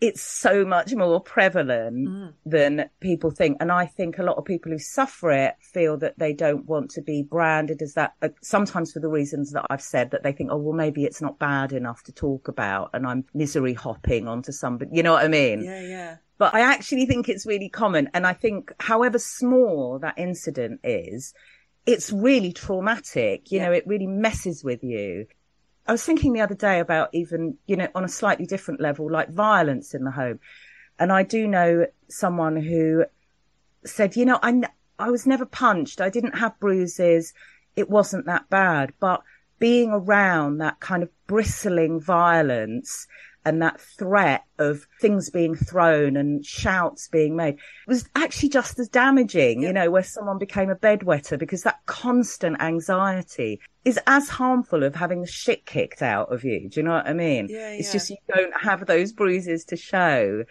it's 0.00 0.22
so 0.22 0.64
much 0.64 0.94
more 0.94 1.20
prevalent 1.20 2.08
mm. 2.08 2.32
than 2.46 2.88
people 3.00 3.30
think. 3.30 3.58
And 3.60 3.70
I 3.70 3.84
think 3.84 4.18
a 4.18 4.22
lot 4.22 4.38
of 4.38 4.44
people 4.44 4.72
who 4.72 4.78
suffer 4.78 5.30
it 5.30 5.56
feel 5.60 5.98
that 5.98 6.18
they 6.18 6.32
don't 6.32 6.64
want 6.66 6.90
to 6.92 7.02
be 7.02 7.22
branded 7.22 7.82
as 7.82 7.94
that, 7.94 8.14
uh, 8.22 8.30
sometimes 8.42 8.92
for 8.92 9.00
the 9.00 9.08
reasons 9.08 9.52
that 9.52 9.66
I've 9.68 9.82
said, 9.82 10.10
that 10.12 10.22
they 10.22 10.32
think, 10.32 10.50
oh, 10.50 10.56
well, 10.56 10.72
maybe 10.72 11.04
it's 11.04 11.20
not 11.20 11.38
bad 11.38 11.72
enough 11.72 12.02
to 12.04 12.12
talk 12.12 12.48
about 12.48 12.90
and 12.94 13.06
I'm 13.06 13.24
misery 13.34 13.74
hopping 13.74 14.26
onto 14.26 14.52
somebody. 14.52 14.90
You 14.94 15.02
know 15.02 15.12
what 15.12 15.24
I 15.24 15.28
mean? 15.28 15.64
Yeah, 15.64 15.82
yeah. 15.82 16.16
But 16.38 16.54
I 16.54 16.60
actually 16.60 17.04
think 17.04 17.28
it's 17.28 17.44
really 17.44 17.68
common. 17.68 18.08
And 18.14 18.26
I 18.26 18.32
think 18.32 18.72
however 18.80 19.18
small 19.18 19.98
that 19.98 20.14
incident 20.16 20.80
is, 20.82 21.34
it's 21.84 22.10
really 22.10 22.52
traumatic. 22.52 23.52
You 23.52 23.58
yeah. 23.58 23.66
know, 23.66 23.72
it 23.72 23.86
really 23.86 24.06
messes 24.06 24.64
with 24.64 24.82
you. 24.82 25.26
I 25.90 25.92
was 25.92 26.04
thinking 26.04 26.32
the 26.32 26.40
other 26.40 26.54
day 26.54 26.78
about 26.78 27.08
even, 27.12 27.58
you 27.66 27.74
know, 27.74 27.88
on 27.96 28.04
a 28.04 28.08
slightly 28.08 28.46
different 28.46 28.80
level, 28.80 29.10
like 29.10 29.28
violence 29.32 29.92
in 29.92 30.04
the 30.04 30.12
home. 30.12 30.38
And 31.00 31.10
I 31.10 31.24
do 31.24 31.48
know 31.48 31.86
someone 32.08 32.54
who 32.54 33.06
said, 33.84 34.14
you 34.14 34.24
know, 34.24 34.38
I, 34.40 34.62
I 35.00 35.10
was 35.10 35.26
never 35.26 35.44
punched. 35.44 36.00
I 36.00 36.08
didn't 36.08 36.38
have 36.38 36.60
bruises. 36.60 37.34
It 37.74 37.90
wasn't 37.90 38.26
that 38.26 38.48
bad. 38.48 38.92
But 39.00 39.22
being 39.60 39.90
around 39.90 40.58
that 40.58 40.80
kind 40.80 41.04
of 41.04 41.10
bristling 41.28 42.00
violence 42.00 43.06
and 43.44 43.62
that 43.62 43.80
threat 43.80 44.44
of 44.58 44.86
things 45.00 45.30
being 45.30 45.54
thrown 45.54 46.16
and 46.16 46.44
shouts 46.44 47.08
being 47.08 47.36
made 47.36 47.56
was 47.86 48.06
actually 48.14 48.50
just 48.50 48.78
as 48.78 48.88
damaging, 48.88 49.62
yeah. 49.62 49.68
you 49.68 49.72
know, 49.72 49.90
where 49.90 50.02
someone 50.02 50.38
became 50.38 50.68
a 50.68 50.76
bedwetter 50.76 51.38
because 51.38 51.62
that 51.62 51.78
constant 51.86 52.60
anxiety 52.60 53.60
is 53.84 53.98
as 54.06 54.28
harmful 54.28 54.82
of 54.82 54.94
having 54.94 55.22
the 55.22 55.26
shit 55.26 55.64
kicked 55.64 56.02
out 56.02 56.32
of 56.32 56.44
you. 56.44 56.68
Do 56.68 56.80
you 56.80 56.84
know 56.84 56.92
what 56.92 57.06
I 57.06 57.14
mean? 57.14 57.46
Yeah, 57.48 57.70
it's 57.70 57.92
just 57.92 58.10
you 58.10 58.16
don't 58.34 58.60
have 58.60 58.84
those 58.86 59.12
bruises 59.12 59.64
to 59.66 59.76
show. 59.76 60.44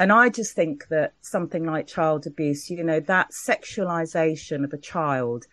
And 0.00 0.12
I 0.12 0.28
just 0.28 0.54
think 0.54 0.88
that 0.88 1.14
something 1.20 1.64
like 1.64 1.86
child 1.86 2.26
abuse, 2.26 2.70
you 2.70 2.82
know, 2.84 3.00
that 3.00 3.30
sexualization 3.30 4.64
of 4.64 4.72
a 4.72 4.78
child 4.78 5.46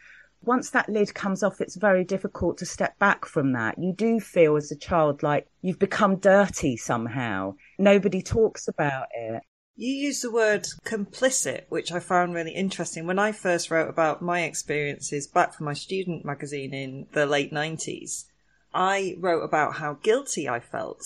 once 0.45 0.69
that 0.71 0.89
lid 0.89 1.13
comes 1.13 1.43
off, 1.43 1.61
it's 1.61 1.75
very 1.75 2.03
difficult 2.03 2.57
to 2.59 2.65
step 2.65 2.97
back 2.99 3.25
from 3.25 3.53
that. 3.53 3.77
You 3.77 3.93
do 3.93 4.19
feel 4.19 4.55
as 4.55 4.71
a 4.71 4.77
child 4.77 5.23
like 5.23 5.47
you've 5.61 5.79
become 5.79 6.17
dirty 6.17 6.77
somehow. 6.77 7.55
Nobody 7.77 8.21
talks 8.21 8.67
about 8.67 9.07
it. 9.15 9.41
You 9.77 9.91
use 9.91 10.21
the 10.21 10.31
word 10.31 10.67
complicit, 10.85 11.63
which 11.67 11.91
I 11.91 11.99
found 11.99 12.33
really 12.33 12.53
interesting. 12.53 13.05
When 13.05 13.19
I 13.19 13.33
first 13.33 13.69
wrote 13.69 13.89
about 13.89 14.21
my 14.21 14.43
experiences 14.43 15.27
back 15.27 15.53
for 15.53 15.65
my 15.65 15.73
student 15.73 16.23
magazine 16.23 16.73
in 16.73 17.07
the 17.11 17.25
late 17.25 17.51
90s, 17.51 18.25
I 18.73 19.15
wrote 19.19 19.41
about 19.41 19.75
how 19.75 19.95
guilty 19.95 20.47
I 20.47 20.61
felt. 20.61 21.05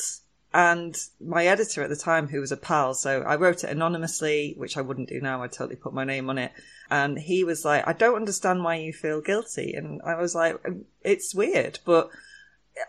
And 0.53 0.97
my 1.21 1.45
editor 1.45 1.83
at 1.83 1.89
the 1.89 1.95
time, 1.95 2.27
who 2.27 2.39
was 2.39 2.51
a 2.51 2.57
pal, 2.57 2.95
so 2.95 3.21
I 3.21 3.35
wrote 3.35 3.63
it 3.63 3.69
anonymously, 3.69 4.55
which 4.57 4.77
I 4.77 4.81
wouldn't 4.81 5.09
do 5.09 5.21
now. 5.21 5.43
I'd 5.43 5.51
totally 5.51 5.75
put 5.75 5.93
my 5.93 6.03
name 6.03 6.29
on 6.29 6.39
it. 6.39 6.51
And 6.89 7.19
he 7.19 7.43
was 7.43 7.63
like, 7.63 7.87
I 7.87 7.93
don't 7.93 8.15
understand 8.15 8.63
why 8.63 8.75
you 8.75 8.91
feel 8.91 9.21
guilty. 9.21 9.73
And 9.73 10.01
I 10.03 10.15
was 10.15 10.33
like, 10.33 10.59
um, 10.65 10.85
it's 11.03 11.35
weird, 11.35 11.79
but 11.85 12.09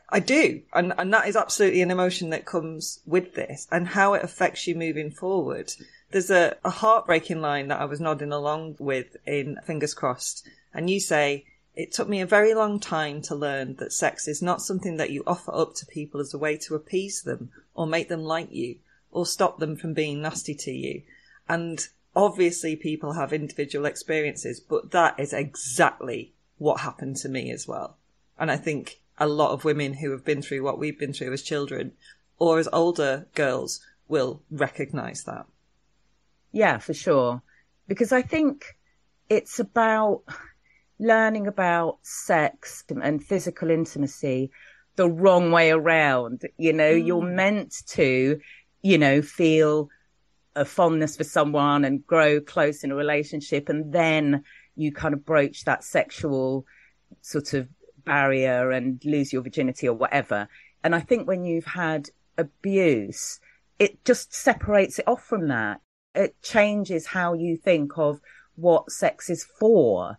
I 0.09 0.21
do. 0.21 0.63
And, 0.73 0.95
and 0.97 1.13
that 1.13 1.29
is 1.29 1.37
absolutely 1.37 1.83
an 1.83 1.91
emotion 1.91 2.31
that 2.31 2.47
comes 2.47 3.01
with 3.05 3.35
this 3.35 3.69
and 3.71 3.89
how 3.89 4.15
it 4.15 4.25
affects 4.25 4.67
you 4.67 4.75
moving 4.75 5.11
forward. 5.11 5.73
There's 6.13 6.31
a, 6.31 6.57
a 6.65 6.71
heartbreaking 6.71 7.43
line 7.43 7.69
that 7.69 7.81
I 7.81 7.85
was 7.85 8.01
nodding 8.01 8.33
along 8.33 8.77
with 8.79 9.17
in 9.27 9.59
Fingers 9.67 9.93
Crossed. 9.93 10.49
And 10.73 10.89
you 10.89 10.99
say, 10.99 11.45
it 11.75 11.93
took 11.93 12.09
me 12.09 12.21
a 12.21 12.27
very 12.27 12.55
long 12.55 12.81
time 12.81 13.23
to 13.23 13.35
learn 13.35 13.77
that 13.77 13.93
sex 13.93 14.27
is 14.27 14.43
not 14.43 14.63
something 14.63 14.97
that 14.97 15.11
you 15.11 15.23
offer 15.27 15.55
up 15.55 15.75
to 15.77 15.87
people 15.87 16.21
as 16.21 16.35
a 16.35 16.39
way 16.39 16.57
to 16.57 16.75
appease 16.75 17.23
them 17.23 17.51
or 17.75 17.87
make 17.87 18.09
them 18.09 18.23
like 18.23 18.53
you 18.53 18.77
or 19.11 19.25
stop 19.25 19.59
them 19.59 19.77
from 19.77 19.95
being 19.95 20.21
nasty 20.21 20.55
to 20.55 20.71
you. 20.71 21.03
And 21.49 21.87
obviously 22.15 22.77
people 22.77 23.13
have 23.13 23.33
individual 23.33 23.87
experiences, 23.87 24.61
but 24.61 24.91
that 24.91 25.19
is 25.19 25.33
exactly 25.33 26.33
what 26.59 26.81
happened 26.81 27.17
to 27.17 27.29
me 27.29 27.51
as 27.51 27.67
well. 27.67 27.97
And 28.39 28.51
I 28.51 28.57
think 28.57 29.01
a 29.19 29.27
lot 29.27 29.53
of 29.53 29.65
women 29.65 29.95
who 29.95 30.11
have 30.11 30.25
been 30.25 30.43
through 30.43 30.63
what 30.63 30.79
we've 30.79 30.99
been 30.99 31.13
through 31.13 31.33
as 31.33 31.43
children 31.43 31.93
or 32.39 32.59
as 32.59 32.69
older 32.73 33.27
girls 33.35 33.81
will 34.09 34.43
recognize 34.51 35.25
that. 35.25 35.47
Yeah, 36.53 36.79
for 36.79 36.95
sure. 36.95 37.43
Because 37.87 38.13
I 38.13 38.23
think 38.23 38.77
it's 39.29 39.61
about 39.61 40.23
learning 41.01 41.47
about 41.47 41.99
sex 42.03 42.85
and 43.03 43.25
physical 43.25 43.71
intimacy 43.71 44.51
the 44.97 45.09
wrong 45.09 45.51
way 45.51 45.71
around. 45.71 46.43
You 46.59 46.75
know, 46.75 46.93
mm. 46.93 47.07
you're 47.07 47.23
meant 47.23 47.83
to, 47.89 48.39
you 48.83 48.99
know, 48.99 49.23
feel 49.23 49.89
a 50.55 50.65
fondness 50.65 51.17
for 51.17 51.25
someone 51.25 51.85
and 51.85 52.07
grow 52.07 52.41
close 52.41 52.85
in 52.85 52.91
a 52.91 52.97
relationship 52.97 53.69
and 53.69 53.93
then 53.93 54.45
you 54.77 54.93
kind 54.93 55.15
of 55.15 55.25
broach 55.25 55.65
that 55.65 55.85
sexual 55.85 56.67
sort 57.23 57.55
of 57.55 57.69
barrier 58.05 58.71
and 58.71 59.03
lose 59.05 59.33
your 59.33 59.43
virginity 59.43 59.89
or 59.89 59.95
whatever. 59.95 60.49
And 60.85 60.95
I 60.95 61.01
think 61.01 61.27
when 61.27 61.45
you've 61.45 61.65
had 61.65 62.11
abuse, 62.37 63.41
it 63.79 64.05
just 64.05 64.35
separates 64.35 64.99
it 64.99 65.09
off 65.09 65.25
from 65.25 65.49
that. 65.49 65.81
It 66.15 66.41
changes 66.43 67.07
how 67.07 67.35
you 67.35 67.57
think 67.57 67.97
of 67.97 68.21
what 68.57 68.91
sex 68.91 69.31
is 69.31 69.45
for. 69.45 70.19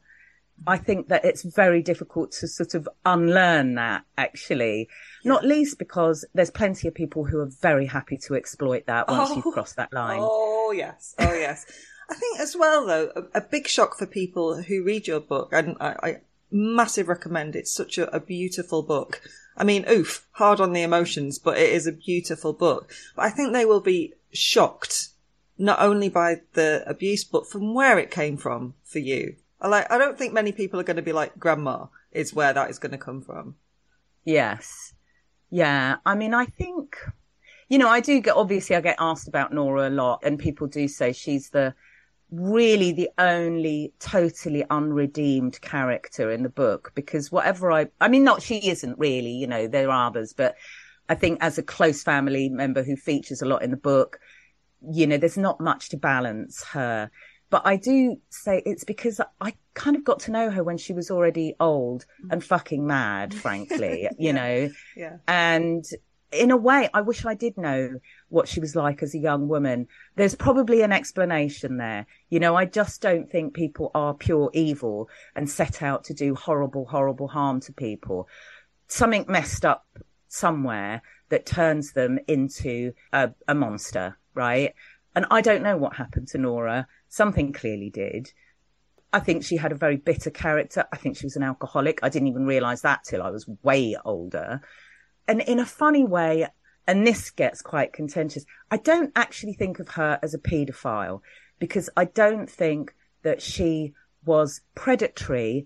I 0.68 0.78
think 0.78 1.08
that 1.08 1.26
it's 1.26 1.44
very 1.44 1.82
difficult 1.82 2.32
to 2.34 2.48
sort 2.48 2.76
of 2.76 2.88
unlearn 3.06 3.76
that 3.76 4.04
actually, 4.18 4.90
not 5.26 5.44
least 5.44 5.80
because 5.80 6.26
there's 6.34 6.52
plenty 6.52 6.88
of 6.88 6.94
people 6.94 7.26
who 7.26 7.40
are 7.40 7.50
very 7.62 7.88
happy 7.88 8.18
to 8.26 8.36
exploit 8.36 8.86
that 8.86 9.08
once 9.08 9.32
oh, 9.32 9.36
you've 9.36 9.54
crossed 9.54 9.78
that 9.78 9.92
line. 9.92 10.20
Oh 10.22 10.72
yes, 10.72 11.16
oh 11.20 11.34
yes. 11.34 11.66
I 12.10 12.14
think 12.14 12.40
as 12.40 12.56
well 12.56 12.86
though, 12.86 13.12
a, 13.16 13.40
a, 13.40 13.42
big 13.42 13.68
shock 13.68 13.98
for 13.98 14.06
people 14.06 14.62
who 14.62 14.84
read 14.84 15.08
your 15.08 15.22
book, 15.22 15.50
and 15.54 15.78
I, 15.80 15.96
I 16.04 16.22
massive 16.52 17.08
recommend. 17.08 17.56
It's 17.56 17.72
such 17.72 17.98
a, 17.98 18.14
a 18.16 18.20
beautiful 18.20 18.84
book. 18.84 19.22
I 19.58 19.64
mean, 19.64 19.86
oof, 19.90 20.28
hard 20.34 20.60
on 20.60 20.74
the 20.74 20.84
emotions, 20.84 21.40
but 21.40 21.58
it 21.58 21.70
is 21.70 21.88
a 21.88 21.92
beautiful 21.92 22.54
book. 22.54 22.92
But 23.16 23.26
I 23.26 23.30
think 23.30 23.54
they 23.54 23.66
will 23.66 23.82
be 23.82 24.14
shocked 24.32 25.10
not 25.58 25.80
only 25.80 26.10
by 26.10 26.42
the 26.54 26.84
abuse, 26.88 27.24
but 27.24 27.48
from 27.48 27.74
where 27.74 28.00
it 28.00 28.12
came 28.12 28.38
from 28.38 28.74
for 28.84 29.00
you. 29.00 29.36
I 29.62 29.68
like. 29.68 29.92
I 29.92 29.98
don't 29.98 30.18
think 30.18 30.34
many 30.34 30.52
people 30.52 30.80
are 30.80 30.84
going 30.84 30.98
to 30.98 31.02
be 31.02 31.14
like 31.14 31.38
grandma. 31.38 31.86
Is 32.12 32.34
where 32.34 32.52
that 32.52 32.70
is 32.70 32.80
going 32.80 32.92
to 32.92 32.98
come 32.98 33.22
from. 33.22 33.56
Yes. 34.26 34.94
Yeah. 35.50 35.98
I 36.06 36.16
mean, 36.16 36.34
I 36.34 36.46
think, 36.46 36.98
you 37.70 37.78
know, 37.78 37.88
I 37.88 38.00
do 38.00 38.20
get 38.20 38.36
obviously 38.36 38.76
I 38.76 38.82
get 38.82 38.98
asked 39.00 39.28
about 39.28 39.54
Nora 39.54 39.88
a 39.88 39.92
lot, 39.92 40.22
and 40.24 40.38
people 40.38 40.68
do 40.68 40.88
say 40.88 41.14
she's 41.14 41.50
the 41.50 41.74
really 42.32 42.94
the 42.94 43.10
only 43.18 43.94
totally 44.00 44.64
unredeemed 44.70 45.60
character 45.62 46.32
in 46.32 46.44
the 46.44 46.50
book 46.50 46.94
because 46.96 47.30
whatever 47.30 47.72
I, 47.72 47.88
I 48.00 48.08
mean, 48.08 48.24
not 48.24 48.42
she 48.42 48.70
isn't 48.70 48.98
really, 48.98 49.32
you 49.32 49.48
know, 49.48 49.68
there 49.68 49.92
are 49.92 50.08
others, 50.08 50.34
but 50.34 50.56
I 51.10 51.16
think 51.16 51.40
as 51.42 51.58
a 51.58 51.64
close 51.64 52.04
family 52.04 52.48
member 52.48 52.84
who 52.84 52.96
features 52.96 53.42
a 53.42 53.46
lot 53.46 53.64
in 53.64 53.72
the 53.72 53.78
book, 53.78 54.20
you 54.90 55.06
know, 55.06 55.18
there's 55.18 55.38
not 55.38 55.60
much 55.60 55.90
to 55.90 55.98
balance 55.98 56.64
her. 56.64 57.12
But 57.52 57.64
I 57.66 57.76
do 57.76 58.18
say 58.30 58.64
it's 58.66 58.86
because 58.86 59.22
I 59.42 59.54
kind 59.74 59.96
of 59.98 60.04
got 60.06 60.22
to 60.22 60.32
know 60.32 60.50
her 60.50 60.64
when 60.64 60.78
she 60.78 60.94
was 60.94 61.12
already 61.12 61.54
old 61.60 62.06
mm. 62.24 62.32
and 62.32 62.44
fucking 62.44 62.88
mad, 62.88 63.34
frankly, 63.46 64.04
you 64.18 64.28
yeah. 64.28 64.32
know? 64.32 64.70
Yeah. 64.96 65.18
And 65.28 65.86
in 66.32 66.50
a 66.50 66.58
way, 66.58 66.88
I 66.94 67.02
wish 67.02 67.26
I 67.26 67.34
did 67.34 67.58
know 67.58 68.00
what 68.30 68.48
she 68.48 68.62
was 68.62 68.74
like 68.74 69.04
as 69.04 69.14
a 69.14 69.20
young 69.20 69.50
woman. 69.50 69.90
There's 70.16 70.34
probably 70.34 70.82
an 70.82 70.94
explanation 70.94 71.76
there. 71.76 72.06
You 72.30 72.40
know, 72.40 72.56
I 72.56 72.64
just 72.64 73.02
don't 73.02 73.30
think 73.30 73.54
people 73.54 73.92
are 73.94 74.14
pure 74.14 74.50
evil 74.54 75.10
and 75.36 75.50
set 75.50 75.84
out 75.84 76.06
to 76.06 76.14
do 76.14 76.34
horrible, 76.36 76.86
horrible 76.86 77.28
harm 77.28 77.60
to 77.62 77.74
people. 77.74 78.30
Something 78.88 79.26
messed 79.28 79.66
up 79.66 79.86
somewhere 80.30 81.02
that 81.28 81.46
turns 81.46 81.92
them 81.92 82.18
into 82.30 82.94
a, 83.12 83.32
a 83.50 83.54
monster, 83.54 84.18
right? 84.34 84.74
And 85.14 85.26
I 85.30 85.42
don't 85.42 85.64
know 85.64 85.76
what 85.76 85.98
happened 85.98 86.30
to 86.30 86.38
Nora. 86.38 86.88
Something 87.12 87.52
clearly 87.52 87.90
did. 87.90 88.32
I 89.12 89.20
think 89.20 89.44
she 89.44 89.58
had 89.58 89.74
a 89.74 89.76
very 89.76 89.98
bitter 89.98 90.30
character. 90.30 90.86
I 90.94 90.96
think 90.96 91.18
she 91.18 91.26
was 91.26 91.36
an 91.36 91.44
alcoholic. 91.44 92.00
I 92.02 92.08
didn't 92.08 92.30
even 92.30 92.46
realize 92.46 92.84
that 92.84 93.04
till 93.04 93.22
I 93.22 93.30
was 93.30 93.50
way 93.64 93.98
older. 94.06 94.62
And 95.28 95.42
in 95.42 95.60
a 95.60 95.66
funny 95.66 96.06
way, 96.06 96.48
and 96.88 97.06
this 97.06 97.30
gets 97.30 97.62
quite 97.62 97.92
contentious, 97.92 98.46
I 98.72 98.78
don't 98.78 99.12
actually 99.14 99.52
think 99.54 99.80
of 99.80 99.90
her 99.90 100.20
as 100.24 100.34
a 100.34 100.40
paedophile 100.40 101.20
because 101.60 101.90
I 101.98 102.06
don't 102.06 102.50
think 102.50 102.96
that 103.24 103.42
she 103.42 103.94
was 104.24 104.62
predatory. 104.74 105.66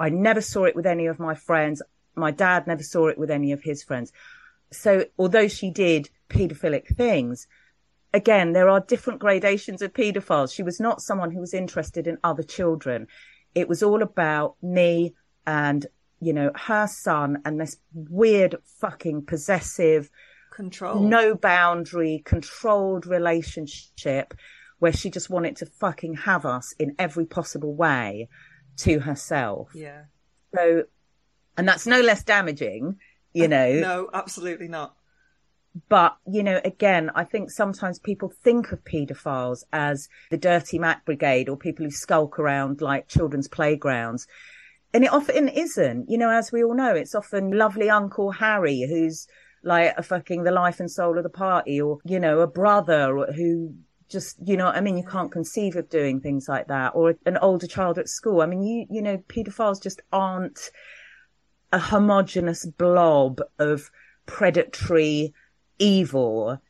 I 0.00 0.08
never 0.08 0.40
saw 0.40 0.64
it 0.64 0.74
with 0.74 0.86
any 0.86 1.06
of 1.06 1.20
my 1.20 1.36
friends. 1.36 1.82
My 2.16 2.32
dad 2.32 2.66
never 2.66 2.82
saw 2.82 3.06
it 3.06 3.16
with 3.16 3.30
any 3.30 3.52
of 3.52 3.62
his 3.62 3.84
friends. 3.84 4.12
So 4.72 5.04
although 5.16 5.46
she 5.46 5.70
did 5.70 6.10
paedophilic 6.28 6.96
things, 6.96 7.46
again, 8.12 8.52
there 8.52 8.68
are 8.68 8.80
different 8.80 9.20
gradations 9.20 9.82
of 9.82 9.92
paedophiles. 9.92 10.54
She 10.54 10.62
was 10.62 10.80
not 10.80 11.02
someone 11.02 11.30
who 11.30 11.40
was 11.40 11.54
interested 11.54 12.06
in 12.06 12.18
other 12.24 12.42
children. 12.42 13.06
It 13.54 13.68
was 13.68 13.82
all 13.82 14.02
about 14.02 14.56
me 14.62 15.14
and, 15.46 15.86
you 16.20 16.32
know, 16.32 16.52
her 16.54 16.86
son 16.86 17.42
and 17.44 17.60
this 17.60 17.76
weird 17.92 18.56
fucking 18.80 19.26
possessive, 19.26 20.10
control, 20.54 21.00
no 21.00 21.34
boundary, 21.34 22.22
controlled 22.24 23.06
relationship 23.06 24.34
where 24.78 24.92
she 24.92 25.10
just 25.10 25.30
wanted 25.30 25.56
to 25.56 25.66
fucking 25.66 26.14
have 26.14 26.46
us 26.46 26.74
in 26.78 26.94
every 26.98 27.26
possible 27.26 27.74
way 27.74 28.28
to 28.78 28.98
herself. 28.98 29.70
Yeah. 29.74 30.04
So, 30.54 30.84
and 31.56 31.68
that's 31.68 31.86
no 31.86 32.00
less 32.00 32.24
damaging, 32.24 32.98
you 33.32 33.46
know. 33.46 33.72
no, 33.74 34.10
absolutely 34.12 34.68
not. 34.68 34.96
But, 35.88 36.16
you 36.26 36.42
know, 36.42 36.60
again, 36.64 37.10
I 37.14 37.24
think 37.24 37.50
sometimes 37.50 37.98
people 37.98 38.32
think 38.42 38.72
of 38.72 38.84
paedophiles 38.84 39.62
as 39.72 40.08
the 40.30 40.36
dirty 40.36 40.78
Mac 40.78 41.04
brigade 41.04 41.48
or 41.48 41.56
people 41.56 41.84
who 41.84 41.90
skulk 41.92 42.38
around 42.38 42.80
like 42.80 43.08
children's 43.08 43.48
playgrounds. 43.48 44.26
And 44.92 45.04
it 45.04 45.12
often 45.12 45.48
isn't, 45.48 46.10
you 46.10 46.18
know, 46.18 46.30
as 46.30 46.50
we 46.50 46.64
all 46.64 46.74
know, 46.74 46.94
it's 46.94 47.14
often 47.14 47.52
lovely 47.52 47.88
Uncle 47.88 48.32
Harry 48.32 48.84
who's 48.88 49.28
like 49.62 49.94
a 49.96 50.02
fucking 50.02 50.42
the 50.42 50.50
life 50.50 50.80
and 50.80 50.90
soul 50.90 51.16
of 51.16 51.22
the 51.22 51.30
party 51.30 51.80
or, 51.80 51.98
you 52.04 52.18
know, 52.18 52.40
a 52.40 52.48
brother 52.48 53.32
who 53.36 53.74
just, 54.08 54.36
you 54.44 54.56
know, 54.56 54.66
I 54.66 54.80
mean, 54.80 54.96
you 54.96 55.04
can't 55.04 55.30
conceive 55.30 55.76
of 55.76 55.88
doing 55.88 56.20
things 56.20 56.48
like 56.48 56.66
that 56.66 56.92
or 56.96 57.14
an 57.26 57.38
older 57.38 57.68
child 57.68 57.98
at 57.98 58.08
school. 58.08 58.40
I 58.40 58.46
mean, 58.46 58.62
you, 58.62 58.86
you 58.90 59.02
know, 59.02 59.18
paedophiles 59.18 59.80
just 59.80 60.02
aren't 60.12 60.70
a 61.72 61.78
homogenous 61.78 62.66
blob 62.66 63.40
of 63.60 63.88
predatory, 64.26 65.32
evil. 65.80 66.60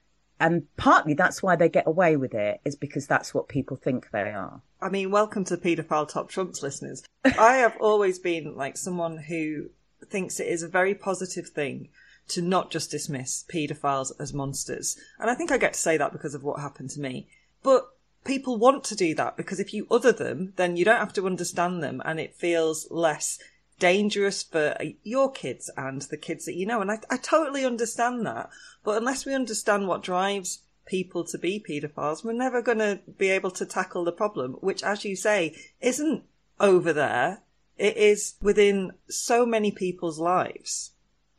And 0.40 0.75
partly 0.79 1.12
that's 1.12 1.43
why 1.43 1.57
they 1.57 1.69
get 1.69 1.87
away 1.87 2.17
with 2.17 2.33
it, 2.33 2.62
is 2.64 2.75
because 2.75 3.07
that's 3.07 3.35
what 3.35 3.49
people 3.49 3.76
think 3.76 4.11
they 4.11 4.31
are. 4.31 4.62
I 4.81 4.88
mean, 4.88 5.11
welcome 5.11 5.45
to 5.45 5.59
Paedophile 5.59 6.09
Top 6.09 6.31
Trumps 6.31 6.62
listeners. 6.62 7.02
I 7.25 7.57
have 7.57 7.76
always 7.79 8.19
been 8.19 8.57
like 8.57 8.79
someone 8.79 9.19
who 9.19 9.69
thinks 10.07 10.40
it 10.40 10.47
is 10.47 10.62
a 10.62 10.69
very 10.69 10.95
positive 10.95 11.49
thing 11.49 11.90
to 12.29 12.40
not 12.40 12.71
just 12.71 12.90
dismiss 12.90 13.45
paedophiles 13.52 14.12
as 14.19 14.33
monsters. 14.33 14.97
And 15.19 15.29
I 15.29 15.35
think 15.35 15.50
I 15.50 15.59
get 15.59 15.75
to 15.75 15.81
say 15.81 15.99
that 15.99 16.12
because 16.12 16.35
of 16.35 16.43
what 16.43 16.61
happened 16.61 16.90
to 16.90 17.00
me. 17.00 17.29
But 17.62 17.90
people 18.25 18.57
want 18.57 18.85
to 18.85 18.97
do 18.97 19.14
that 19.17 19.37
because 19.37 19.61
if 19.61 19.75
you 19.75 19.87
other 19.90 20.12
them, 20.12 20.55
then 20.57 20.76
you 20.76 20.85
don't 20.85 20.99
have 20.99 21.12
to 21.14 21.26
understand 21.26 21.83
them 21.83 22.00
and 22.05 22.19
it 22.19 22.35
feels 22.35 22.87
less 22.90 23.38
dangerous 23.81 24.45
for 24.45 24.77
uh, 24.79 24.85
your 25.03 25.33
kids 25.33 25.69
and 25.77 26.03
the 26.03 26.17
kids 26.17 26.45
that 26.45 26.55
you 26.55 26.67
know. 26.67 26.81
And 26.81 26.93
I, 26.93 26.99
I 27.11 27.17
totally 27.17 27.65
understand 27.65 28.25
that. 28.27 28.51
But 28.85 28.99
unless 28.99 29.27
we 29.27 29.35
understand 29.35 29.89
what 29.89 30.05
drives 30.05 30.63
people 30.87 31.25
to 31.25 31.39
be 31.39 31.65
paedophiles, 31.69 32.25
we're 32.25 32.33
never 32.33 32.63
going 32.63 32.79
to 32.79 33.01
be 33.19 33.31
able 33.31 33.51
to 33.53 33.67
tackle 33.67 34.05
the 34.05 34.13
problem, 34.13 34.53
which, 34.61 34.85
as 34.85 35.05
you 35.05 35.17
say, 35.17 35.57
isn't 35.81 36.23
over 36.61 36.93
there. 36.93 37.43
It 37.77 37.97
is 37.97 38.35
within 38.41 38.93
so 39.09 39.47
many 39.47 39.73
people's 39.73 40.21
lives. 40.21 40.93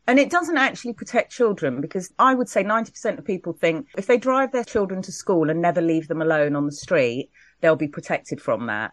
And 0.06 0.18
it 0.18 0.30
doesn't 0.30 0.56
actually 0.56 0.94
protect 0.94 1.30
children 1.30 1.80
because 1.80 2.12
I 2.18 2.34
would 2.34 2.48
say 2.48 2.64
90% 2.64 3.18
of 3.18 3.24
people 3.24 3.52
think 3.52 3.86
if 3.96 4.08
they 4.08 4.18
drive 4.18 4.50
their 4.50 4.64
children 4.64 5.00
to 5.02 5.12
school 5.12 5.48
and 5.48 5.62
never 5.62 5.80
leave 5.80 6.08
them 6.08 6.20
alone 6.20 6.56
on 6.56 6.66
the 6.66 6.72
street, 6.72 7.30
they'll 7.60 7.76
be 7.76 7.86
protected 7.86 8.40
from 8.40 8.66
that. 8.66 8.92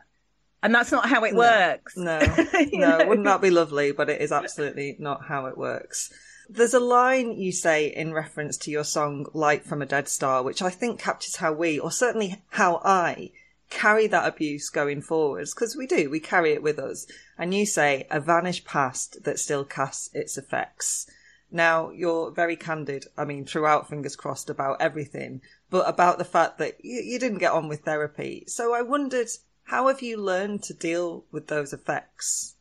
And 0.62 0.76
that's 0.76 0.92
not 0.92 1.08
how 1.08 1.24
it 1.24 1.34
no, 1.34 1.40
works. 1.40 1.96
No, 1.96 2.20
no, 2.74 3.06
wouldn't 3.08 3.26
that 3.26 3.42
be 3.42 3.50
lovely? 3.50 3.92
But 3.92 4.10
it 4.10 4.22
is 4.22 4.32
absolutely 4.32 4.96
not 5.00 5.26
how 5.26 5.46
it 5.46 5.58
works. 5.58 6.12
There's 6.50 6.74
a 6.74 6.80
line 6.80 7.34
you 7.34 7.52
say 7.52 7.88
in 7.88 8.12
reference 8.12 8.58
to 8.58 8.72
your 8.72 8.84
song 8.84 9.28
Light 9.34 9.64
from 9.64 9.82
a 9.82 9.86
Dead 9.86 10.08
Star, 10.08 10.42
which 10.42 10.62
I 10.62 10.72
think 10.72 11.00
captures 11.00 11.36
how 11.36 11.54
we, 11.54 11.80
or 11.80 11.92
certainly 11.92 12.42
how 12.50 12.82
I, 12.84 13.32
carry 13.70 14.08
that 14.08 14.28
abuse 14.28 14.70
going 14.70 15.02
forwards. 15.02 15.54
Because 15.54 15.76
we 15.76 15.86
do, 15.86 16.10
we 16.10 16.20
carry 16.20 16.54
it 16.54 16.64
with 16.64 16.80
us. 16.80 17.06
And 17.38 17.54
you 17.54 17.66
say, 17.66 18.08
a 18.10 18.20
vanished 18.20 18.66
past 18.66 19.24
that 19.24 19.40
still 19.40 19.64
casts 19.64 20.10
its 20.14 20.38
effects. 20.38 21.08
Now, 21.52 21.90
you're 21.90 22.32
very 22.32 22.56
candid, 22.56 23.06
I 23.18 23.26
mean, 23.26 23.46
throughout 23.46 23.90
Fingers 23.90 24.16
Crossed 24.16 24.50
about 24.50 24.82
everything, 24.82 25.42
but 25.70 25.88
about 25.88 26.20
the 26.20 26.26
fact 26.26 26.60
that 26.60 26.84
you, 26.84 27.02
you 27.02 27.20
didn't 27.20 27.40
get 27.40 27.54
on 27.54 27.68
with 27.68 27.82
therapy. 27.82 28.44
So 28.48 28.74
I 28.74 28.82
wondered, 28.84 29.30
how 29.70 29.88
have 29.88 30.02
you 30.02 30.18
learned 30.18 30.64
to 30.64 30.74
deal 30.74 31.24
with 31.32 31.46
those 31.46 31.74
effects? 31.74 32.56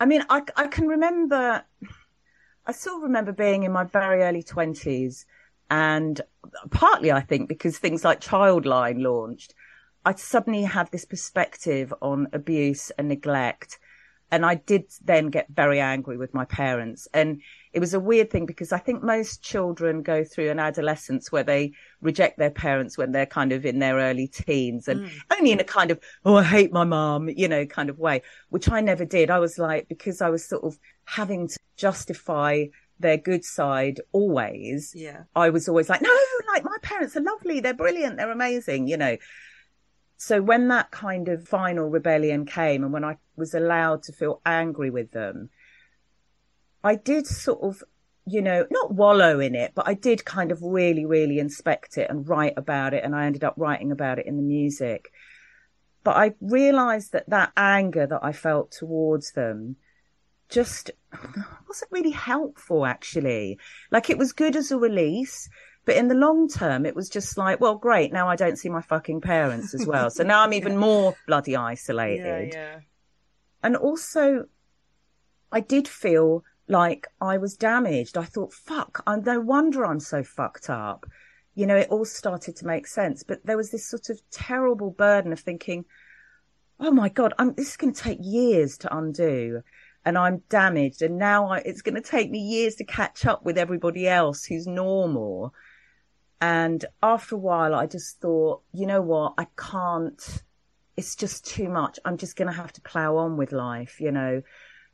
I 0.00 0.06
mean, 0.06 0.24
I, 0.30 0.40
I 0.56 0.68
can 0.68 0.88
remember, 0.88 1.62
I 2.66 2.72
still 2.72 2.98
remember 3.00 3.30
being 3.30 3.64
in 3.64 3.72
my 3.72 3.84
very 3.84 4.22
early 4.22 4.42
20s, 4.42 5.26
and 5.68 6.18
partly 6.70 7.12
I 7.12 7.20
think 7.20 7.46
because 7.46 7.76
things 7.76 8.04
like 8.04 8.22
Childline 8.22 9.02
launched, 9.02 9.52
I 10.06 10.14
suddenly 10.14 10.62
had 10.62 10.90
this 10.90 11.04
perspective 11.04 11.92
on 12.00 12.28
abuse 12.32 12.90
and 12.92 13.08
neglect. 13.08 13.78
And 14.30 14.46
I 14.46 14.54
did 14.54 14.84
then 15.04 15.28
get 15.28 15.48
very 15.48 15.80
angry 15.80 16.16
with 16.16 16.34
my 16.34 16.44
parents. 16.44 17.08
And 17.12 17.42
it 17.72 17.80
was 17.80 17.94
a 17.94 18.00
weird 18.00 18.30
thing 18.30 18.46
because 18.46 18.72
I 18.72 18.78
think 18.78 19.02
most 19.02 19.42
children 19.42 20.02
go 20.02 20.24
through 20.24 20.50
an 20.50 20.58
adolescence 20.58 21.30
where 21.30 21.42
they 21.42 21.72
reject 22.00 22.38
their 22.38 22.50
parents 22.50 22.98
when 22.98 23.12
they're 23.12 23.26
kind 23.26 23.52
of 23.52 23.64
in 23.64 23.78
their 23.78 23.96
early 23.96 24.26
teens 24.26 24.88
and 24.88 25.02
mm. 25.02 25.10
only 25.36 25.52
in 25.52 25.60
a 25.60 25.64
kind 25.64 25.90
of, 25.90 26.00
oh, 26.24 26.36
I 26.36 26.44
hate 26.44 26.72
my 26.72 26.84
mom, 26.84 27.28
you 27.28 27.48
know, 27.48 27.66
kind 27.66 27.90
of 27.90 27.98
way, 27.98 28.22
which 28.48 28.70
I 28.70 28.80
never 28.80 29.04
did. 29.04 29.30
I 29.30 29.38
was 29.38 29.58
like, 29.58 29.88
because 29.88 30.20
I 30.20 30.30
was 30.30 30.44
sort 30.44 30.64
of 30.64 30.78
having 31.04 31.48
to 31.48 31.58
justify 31.76 32.66
their 32.98 33.16
good 33.16 33.44
side 33.44 34.00
always. 34.12 34.92
Yeah. 34.94 35.22
I 35.34 35.50
was 35.50 35.68
always 35.68 35.88
like, 35.88 36.02
no, 36.02 36.16
like 36.48 36.64
my 36.64 36.76
parents 36.82 37.16
are 37.16 37.22
lovely. 37.22 37.60
They're 37.60 37.74
brilliant. 37.74 38.16
They're 38.16 38.30
amazing, 38.30 38.88
you 38.88 38.96
know. 38.96 39.16
So 40.22 40.42
when 40.42 40.68
that 40.68 40.90
kind 40.90 41.30
of 41.30 41.48
final 41.48 41.88
rebellion 41.88 42.44
came 42.44 42.84
and 42.84 42.92
when 42.92 43.04
I 43.04 43.16
was 43.36 43.54
allowed 43.54 44.02
to 44.02 44.12
feel 44.12 44.42
angry 44.44 44.90
with 44.90 45.12
them, 45.12 45.48
I 46.84 46.96
did 46.96 47.26
sort 47.26 47.62
of, 47.62 47.82
you 48.26 48.42
know, 48.42 48.66
not 48.70 48.92
wallow 48.92 49.40
in 49.40 49.54
it, 49.54 49.72
but 49.74 49.88
I 49.88 49.94
did 49.94 50.26
kind 50.26 50.52
of 50.52 50.60
really, 50.60 51.06
really 51.06 51.38
inspect 51.38 51.96
it 51.96 52.10
and 52.10 52.28
write 52.28 52.52
about 52.58 52.92
it. 52.92 53.02
And 53.02 53.16
I 53.16 53.24
ended 53.24 53.44
up 53.44 53.54
writing 53.56 53.92
about 53.92 54.18
it 54.18 54.26
in 54.26 54.36
the 54.36 54.42
music. 54.42 55.10
But 56.04 56.18
I 56.18 56.34
realized 56.42 57.12
that 57.12 57.30
that 57.30 57.52
anger 57.56 58.06
that 58.06 58.20
I 58.22 58.32
felt 58.32 58.72
towards 58.72 59.32
them 59.32 59.76
just 60.50 60.90
wasn't 61.66 61.92
really 61.92 62.10
helpful, 62.10 62.84
actually. 62.84 63.58
Like 63.90 64.10
it 64.10 64.18
was 64.18 64.34
good 64.34 64.54
as 64.54 64.70
a 64.70 64.76
release. 64.76 65.48
But 65.86 65.96
in 65.96 66.08
the 66.08 66.14
long 66.14 66.48
term, 66.48 66.84
it 66.84 66.94
was 66.94 67.08
just 67.08 67.38
like, 67.38 67.60
well, 67.60 67.76
great. 67.76 68.12
Now 68.12 68.28
I 68.28 68.36
don't 68.36 68.58
see 68.58 68.68
my 68.68 68.82
fucking 68.82 69.22
parents 69.22 69.74
as 69.74 69.86
well. 69.86 70.10
So 70.10 70.22
now 70.22 70.42
I'm 70.42 70.52
even 70.60 70.76
more 70.76 71.16
bloody 71.26 71.56
isolated. 71.56 72.52
Yeah, 72.52 72.60
yeah. 72.60 72.80
And 73.62 73.76
also, 73.76 74.44
I 75.52 75.60
did 75.60 75.88
feel 75.88 76.44
like 76.68 77.08
I 77.20 77.38
was 77.38 77.56
damaged. 77.56 78.16
I 78.16 78.24
thought, 78.24 78.52
fuck, 78.52 79.02
I'm 79.06 79.22
no 79.22 79.40
wonder 79.40 79.84
I'm 79.84 80.00
so 80.00 80.22
fucked 80.22 80.70
up. 80.70 81.06
You 81.54 81.66
know, 81.66 81.76
it 81.76 81.88
all 81.90 82.04
started 82.04 82.56
to 82.56 82.66
make 82.66 82.86
sense. 82.86 83.22
But 83.22 83.44
there 83.44 83.56
was 83.56 83.70
this 83.70 83.88
sort 83.88 84.08
of 84.08 84.20
terrible 84.30 84.90
burden 84.90 85.32
of 85.32 85.40
thinking, 85.40 85.84
oh 86.78 86.92
my 86.92 87.08
God, 87.08 87.34
I'm, 87.38 87.54
this 87.54 87.70
is 87.70 87.76
going 87.76 87.92
to 87.92 88.02
take 88.02 88.18
years 88.20 88.78
to 88.78 88.96
undo. 88.96 89.62
And 90.04 90.16
I'm 90.16 90.42
damaged. 90.48 91.02
And 91.02 91.18
now 91.18 91.48
I, 91.48 91.58
it's 91.58 91.82
going 91.82 91.96
to 91.96 92.00
take 92.00 92.30
me 92.30 92.38
years 92.38 92.76
to 92.76 92.84
catch 92.84 93.26
up 93.26 93.44
with 93.44 93.58
everybody 93.58 94.08
else 94.08 94.44
who's 94.44 94.66
normal. 94.66 95.52
And 96.40 96.84
after 97.02 97.34
a 97.34 97.38
while, 97.38 97.74
I 97.74 97.86
just 97.86 98.20
thought, 98.20 98.62
you 98.72 98.86
know 98.86 99.02
what? 99.02 99.34
I 99.36 99.46
can't, 99.56 100.42
it's 100.96 101.14
just 101.14 101.44
too 101.46 101.68
much. 101.68 101.98
I'm 102.04 102.16
just 102.16 102.36
going 102.36 102.48
to 102.48 102.56
have 102.56 102.72
to 102.74 102.80
plow 102.80 103.16
on 103.16 103.36
with 103.36 103.52
life, 103.52 104.00
you 104.00 104.10
know? 104.10 104.42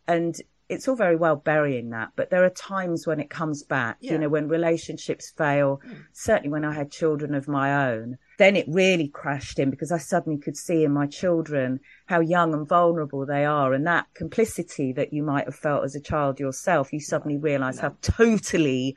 And 0.09 0.37
it's 0.69 0.89
all 0.89 0.97
very 0.97 1.15
well 1.15 1.37
burying 1.37 1.91
that, 1.91 2.11
but 2.17 2.31
there 2.31 2.45
are 2.45 2.51
times 2.51 3.07
when 3.07 3.21
it 3.21 3.31
comes 3.31 3.63
back, 3.63 3.99
yeah. 4.01 4.13
you 4.13 4.19
know, 4.19 4.29
when 4.29 4.49
relationships 4.49 5.33
fail, 5.37 5.81
mm. 5.87 5.97
certainly 6.13 6.49
when 6.49 6.65
I 6.65 6.75
had 6.75 6.91
children 6.91 7.35
of 7.35 7.47
my 7.47 7.89
own, 7.89 8.19
then 8.39 8.57
it 8.57 8.67
really 8.69 9.09
crashed 9.09 9.61
in 9.61 9.71
because 9.71 9.93
I 9.93 9.99
suddenly 9.99 10.39
could 10.39 10.57
see 10.57 10.83
in 10.83 10.93
my 10.93 11.07
children 11.07 11.79
how 12.07 12.21
young 12.21 12.53
and 12.53 12.69
vulnerable 12.69 13.25
they 13.25 13.45
are. 13.45 13.73
And 13.73 13.87
that 13.87 14.07
complicity 14.15 14.93
that 14.95 15.13
you 15.13 15.23
might 15.23 15.45
have 15.45 15.55
felt 15.55 15.85
as 15.85 15.95
a 15.95 16.01
child 16.01 16.41
yourself, 16.41 16.93
you 16.93 17.01
suddenly 17.01 17.39
realize 17.39 17.77
no. 17.77 17.83
how 17.83 17.97
totally 18.03 18.97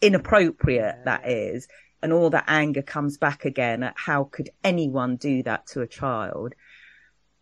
inappropriate 0.00 0.96
yeah. 0.98 1.04
that 1.04 1.28
is. 1.28 1.68
And 2.02 2.12
all 2.12 2.30
that 2.30 2.44
anger 2.48 2.82
comes 2.82 3.18
back 3.18 3.44
again 3.44 3.82
at 3.82 3.94
how 3.96 4.24
could 4.24 4.50
anyone 4.64 5.16
do 5.16 5.42
that 5.42 5.66
to 5.68 5.82
a 5.82 5.86
child? 5.86 6.54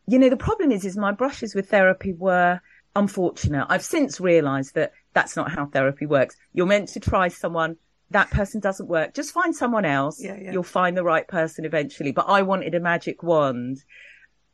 You 0.06 0.18
know, 0.18 0.28
the 0.28 0.36
problem 0.36 0.72
is, 0.72 0.84
is 0.84 0.96
my 0.96 1.12
brushes 1.12 1.54
with 1.54 1.70
therapy 1.70 2.12
were, 2.12 2.60
unfortunate. 2.96 3.66
I've 3.68 3.84
since 3.84 4.20
realized 4.20 4.74
that 4.74 4.92
that's 5.12 5.36
not 5.36 5.50
how 5.50 5.66
therapy 5.66 6.06
works. 6.06 6.36
You're 6.52 6.66
meant 6.66 6.88
to 6.90 7.00
try 7.00 7.28
someone. 7.28 7.76
That 8.10 8.30
person 8.30 8.60
doesn't 8.60 8.88
work. 8.88 9.14
Just 9.14 9.32
find 9.32 9.54
someone 9.54 9.84
else. 9.84 10.20
Yeah, 10.20 10.36
yeah. 10.40 10.52
You'll 10.52 10.62
find 10.62 10.96
the 10.96 11.04
right 11.04 11.28
person 11.28 11.64
eventually. 11.64 12.10
But 12.10 12.26
I 12.28 12.42
wanted 12.42 12.74
a 12.74 12.80
magic 12.80 13.22
wand, 13.22 13.84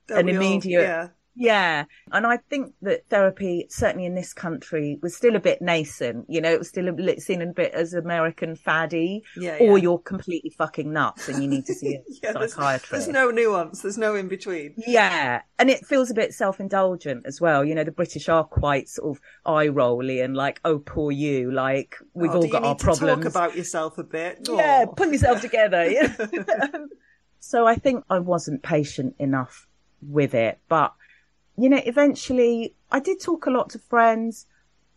an 0.08 0.28
immediate, 0.28 0.90
all, 0.90 1.08
yeah. 1.36 1.84
And 2.12 2.26
I 2.26 2.36
think 2.36 2.74
that 2.82 3.08
therapy, 3.08 3.66
certainly 3.68 4.06
in 4.06 4.14
this 4.14 4.32
country, 4.32 4.98
was 5.02 5.16
still 5.16 5.36
a 5.36 5.40
bit 5.40 5.60
nascent. 5.60 6.26
You 6.28 6.40
know, 6.40 6.52
it 6.52 6.58
was 6.58 6.68
still 6.68 6.88
a, 6.88 7.20
seen 7.20 7.42
a 7.42 7.46
bit 7.46 7.72
as 7.72 7.94
American 7.94 8.54
faddy. 8.56 9.22
Yeah, 9.36 9.56
or 9.60 9.78
yeah. 9.78 9.82
you're 9.82 9.98
completely 9.98 10.50
fucking 10.50 10.92
nuts 10.92 11.28
and 11.28 11.42
you 11.42 11.48
need 11.48 11.66
to 11.66 11.74
see 11.74 11.94
a 11.96 12.02
yeah, 12.22 12.32
psychiatrist. 12.32 12.90
There's, 12.90 13.06
there's, 13.06 13.14
no 13.14 13.30
nuance. 13.30 13.82
There's 13.82 13.98
no 13.98 14.14
in 14.14 14.28
between. 14.28 14.74
Yeah. 14.76 15.42
And 15.58 15.70
it 15.70 15.84
feels 15.86 16.10
a 16.10 16.14
bit 16.14 16.34
self-indulgent 16.34 17.26
as 17.26 17.40
well. 17.40 17.64
You 17.64 17.74
know, 17.74 17.84
the 17.84 17.92
British 17.92 18.28
are 18.28 18.44
quite 18.44 18.88
sort 18.88 19.16
of 19.16 19.22
eye 19.44 19.68
rolly 19.68 20.20
and 20.20 20.36
like, 20.36 20.60
oh, 20.64 20.78
poor 20.78 21.10
you. 21.10 21.50
Like, 21.50 21.96
we've 22.14 22.30
oh, 22.30 22.42
all 22.42 22.48
got 22.48 22.64
our 22.64 22.76
problems. 22.76 23.24
talk 23.24 23.24
about 23.24 23.56
yourself 23.56 23.98
a 23.98 24.04
bit. 24.04 24.46
Yeah. 24.48 24.84
Oh. 24.88 24.92
Pull 24.92 25.12
yourself 25.12 25.40
together. 25.40 25.90
so 27.40 27.66
I 27.66 27.74
think 27.74 28.04
I 28.08 28.20
wasn't 28.20 28.62
patient 28.62 29.16
enough 29.18 29.66
with 30.00 30.34
it, 30.34 30.58
but 30.68 30.94
you 31.56 31.68
know, 31.68 31.80
eventually 31.84 32.74
I 32.90 33.00
did 33.00 33.20
talk 33.20 33.46
a 33.46 33.50
lot 33.50 33.70
to 33.70 33.78
friends. 33.78 34.46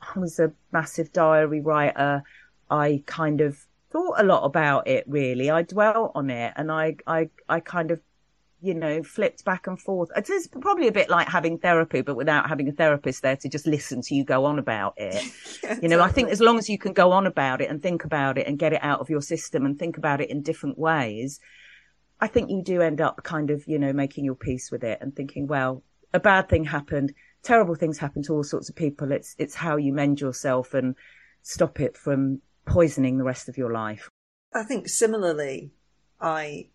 I 0.01 0.19
was 0.19 0.39
a 0.39 0.53
massive 0.71 1.11
diary 1.13 1.61
writer. 1.61 2.23
I 2.69 3.03
kind 3.05 3.41
of 3.41 3.65
thought 3.89 4.19
a 4.19 4.23
lot 4.23 4.43
about 4.43 4.87
it 4.87 5.05
really. 5.07 5.49
I 5.49 5.63
dwelt 5.63 6.11
on 6.15 6.29
it 6.29 6.53
and 6.55 6.71
I, 6.71 6.97
I, 7.05 7.29
I 7.47 7.59
kind 7.59 7.91
of, 7.91 7.99
you 8.59 8.73
know, 8.73 9.03
flipped 9.03 9.45
back 9.45 9.67
and 9.67 9.79
forth. 9.79 10.09
It's 10.15 10.47
probably 10.47 10.87
a 10.87 10.91
bit 10.91 11.09
like 11.09 11.27
having 11.27 11.59
therapy, 11.59 12.01
but 12.01 12.15
without 12.15 12.49
having 12.49 12.67
a 12.67 12.71
therapist 12.71 13.21
there 13.21 13.35
to 13.37 13.49
just 13.49 13.67
listen 13.67 14.01
to 14.01 14.15
you 14.15 14.23
go 14.23 14.45
on 14.45 14.57
about 14.57 14.95
it. 14.97 15.23
yeah, 15.63 15.77
you 15.81 15.87
know. 15.87 16.01
I 16.01 16.09
think 16.09 16.29
as 16.29 16.41
long 16.41 16.57
as 16.57 16.67
you 16.67 16.79
can 16.79 16.93
go 16.93 17.11
on 17.11 17.27
about 17.27 17.61
it 17.61 17.69
and 17.69 17.83
think 17.83 18.03
about 18.03 18.39
it 18.39 18.47
and 18.47 18.57
get 18.57 18.73
it 18.73 18.83
out 18.83 18.99
of 18.99 19.11
your 19.11 19.21
system 19.21 19.63
and 19.65 19.77
think 19.77 19.97
about 19.97 20.21
it 20.21 20.31
in 20.31 20.41
different 20.41 20.79
ways, 20.79 21.39
I 22.19 22.25
think 22.27 22.49
you 22.49 22.63
do 22.63 22.81
end 22.81 22.99
up 22.99 23.21
kind 23.23 23.51
of, 23.51 23.67
you 23.67 23.77
know, 23.77 23.93
making 23.93 24.25
your 24.25 24.35
peace 24.35 24.71
with 24.71 24.83
it 24.83 24.97
and 25.01 25.15
thinking, 25.15 25.45
well, 25.45 25.83
a 26.17 26.19
bad 26.19 26.49
thing 26.49 26.65
happened. 26.65 27.13
Terrible 27.43 27.75
things 27.75 27.97
happen 27.97 28.23
to 28.23 28.33
all 28.33 28.43
sorts 28.43 28.69
of 28.69 28.75
people. 28.75 29.11
It's 29.11 29.35
it's 29.37 29.55
how 29.55 29.77
you 29.77 29.93
mend 29.93 30.19
yourself 30.19 30.73
and 30.73 30.95
stop 31.43 31.79
it 31.79 31.95
from 31.95 32.41
poisoning 32.65 33.17
the 33.17 33.23
rest 33.23 33.47
of 33.47 33.57
your 33.57 33.71
life. 33.71 34.09
I 34.53 34.63
think 34.63 34.89
similarly, 34.89 35.71
I 36.19 36.67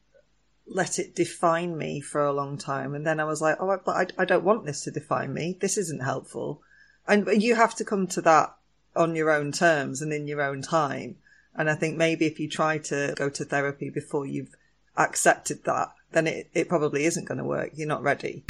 let 0.66 0.98
it 0.98 1.14
define 1.14 1.76
me 1.76 2.00
for 2.00 2.24
a 2.24 2.32
long 2.32 2.56
time. 2.56 2.94
And 2.94 3.04
then 3.06 3.18
I 3.18 3.24
was 3.24 3.42
like, 3.42 3.56
oh, 3.60 3.76
but 3.84 3.96
I, 3.96 4.22
I 4.22 4.24
don't 4.24 4.44
want 4.44 4.64
this 4.64 4.84
to 4.84 4.90
define 4.90 5.34
me. 5.34 5.58
This 5.60 5.76
isn't 5.76 6.02
helpful. 6.02 6.62
And 7.06 7.26
you 7.42 7.56
have 7.56 7.74
to 7.76 7.84
come 7.84 8.06
to 8.08 8.20
that 8.22 8.54
on 8.94 9.16
your 9.16 9.30
own 9.30 9.50
terms 9.50 10.00
and 10.00 10.12
in 10.12 10.28
your 10.28 10.40
own 10.40 10.62
time. 10.62 11.16
And 11.54 11.68
I 11.68 11.74
think 11.74 11.96
maybe 11.96 12.26
if 12.26 12.38
you 12.38 12.48
try 12.48 12.78
to 12.78 13.12
go 13.16 13.28
to 13.28 13.44
therapy 13.44 13.90
before 13.90 14.24
you've 14.24 14.54
accepted 14.96 15.64
that, 15.64 15.92
then 16.12 16.26
it, 16.26 16.48
it 16.54 16.68
probably 16.68 17.04
isn't 17.04 17.26
going 17.26 17.38
to 17.38 17.44
work. 17.44 17.72
You're 17.74 17.88
not 17.88 18.02
ready. 18.02 18.44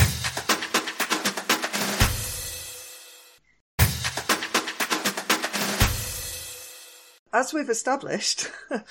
As 7.32 7.52
we've 7.52 7.70
established, 7.70 8.50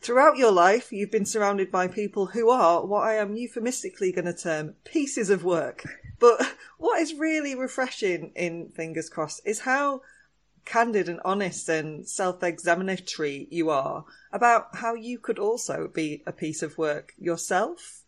Throughout 0.00 0.36
your 0.36 0.52
life, 0.52 0.92
you've 0.92 1.10
been 1.10 1.26
surrounded 1.26 1.72
by 1.72 1.88
people 1.88 2.26
who 2.26 2.50
are 2.50 2.86
what 2.86 3.02
I 3.02 3.14
am 3.14 3.34
euphemistically 3.34 4.12
going 4.12 4.26
to 4.26 4.32
term 4.32 4.76
pieces 4.84 5.28
of 5.28 5.44
work. 5.44 5.84
But 6.20 6.54
what 6.78 7.00
is 7.00 7.14
really 7.14 7.54
refreshing 7.56 8.32
in 8.36 8.68
Fingers 8.70 9.08
Crossed 9.08 9.40
is 9.44 9.60
how 9.60 10.02
candid 10.64 11.08
and 11.08 11.20
honest 11.24 11.68
and 11.68 12.08
self 12.08 12.42
examinatory 12.42 13.48
you 13.50 13.70
are 13.70 14.04
about 14.32 14.76
how 14.76 14.94
you 14.94 15.18
could 15.18 15.38
also 15.38 15.88
be 15.88 16.22
a 16.26 16.32
piece 16.32 16.62
of 16.62 16.78
work 16.78 17.12
yourself. 17.18 18.04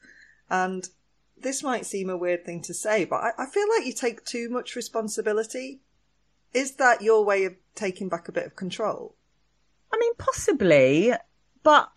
And 0.48 0.88
this 1.36 1.62
might 1.62 1.86
seem 1.86 2.08
a 2.08 2.16
weird 2.16 2.44
thing 2.44 2.62
to 2.62 2.74
say, 2.74 3.04
but 3.04 3.16
I, 3.16 3.32
I 3.38 3.46
feel 3.46 3.66
like 3.68 3.86
you 3.86 3.92
take 3.92 4.24
too 4.24 4.48
much 4.48 4.76
responsibility. 4.76 5.80
Is 6.52 6.76
that 6.76 7.02
your 7.02 7.24
way 7.24 7.44
of 7.44 7.54
taking 7.74 8.08
back 8.08 8.28
a 8.28 8.32
bit 8.32 8.46
of 8.46 8.56
control? 8.56 9.16
I 9.92 9.98
mean, 9.98 10.12
possibly. 10.18 11.12
But, 11.62 11.90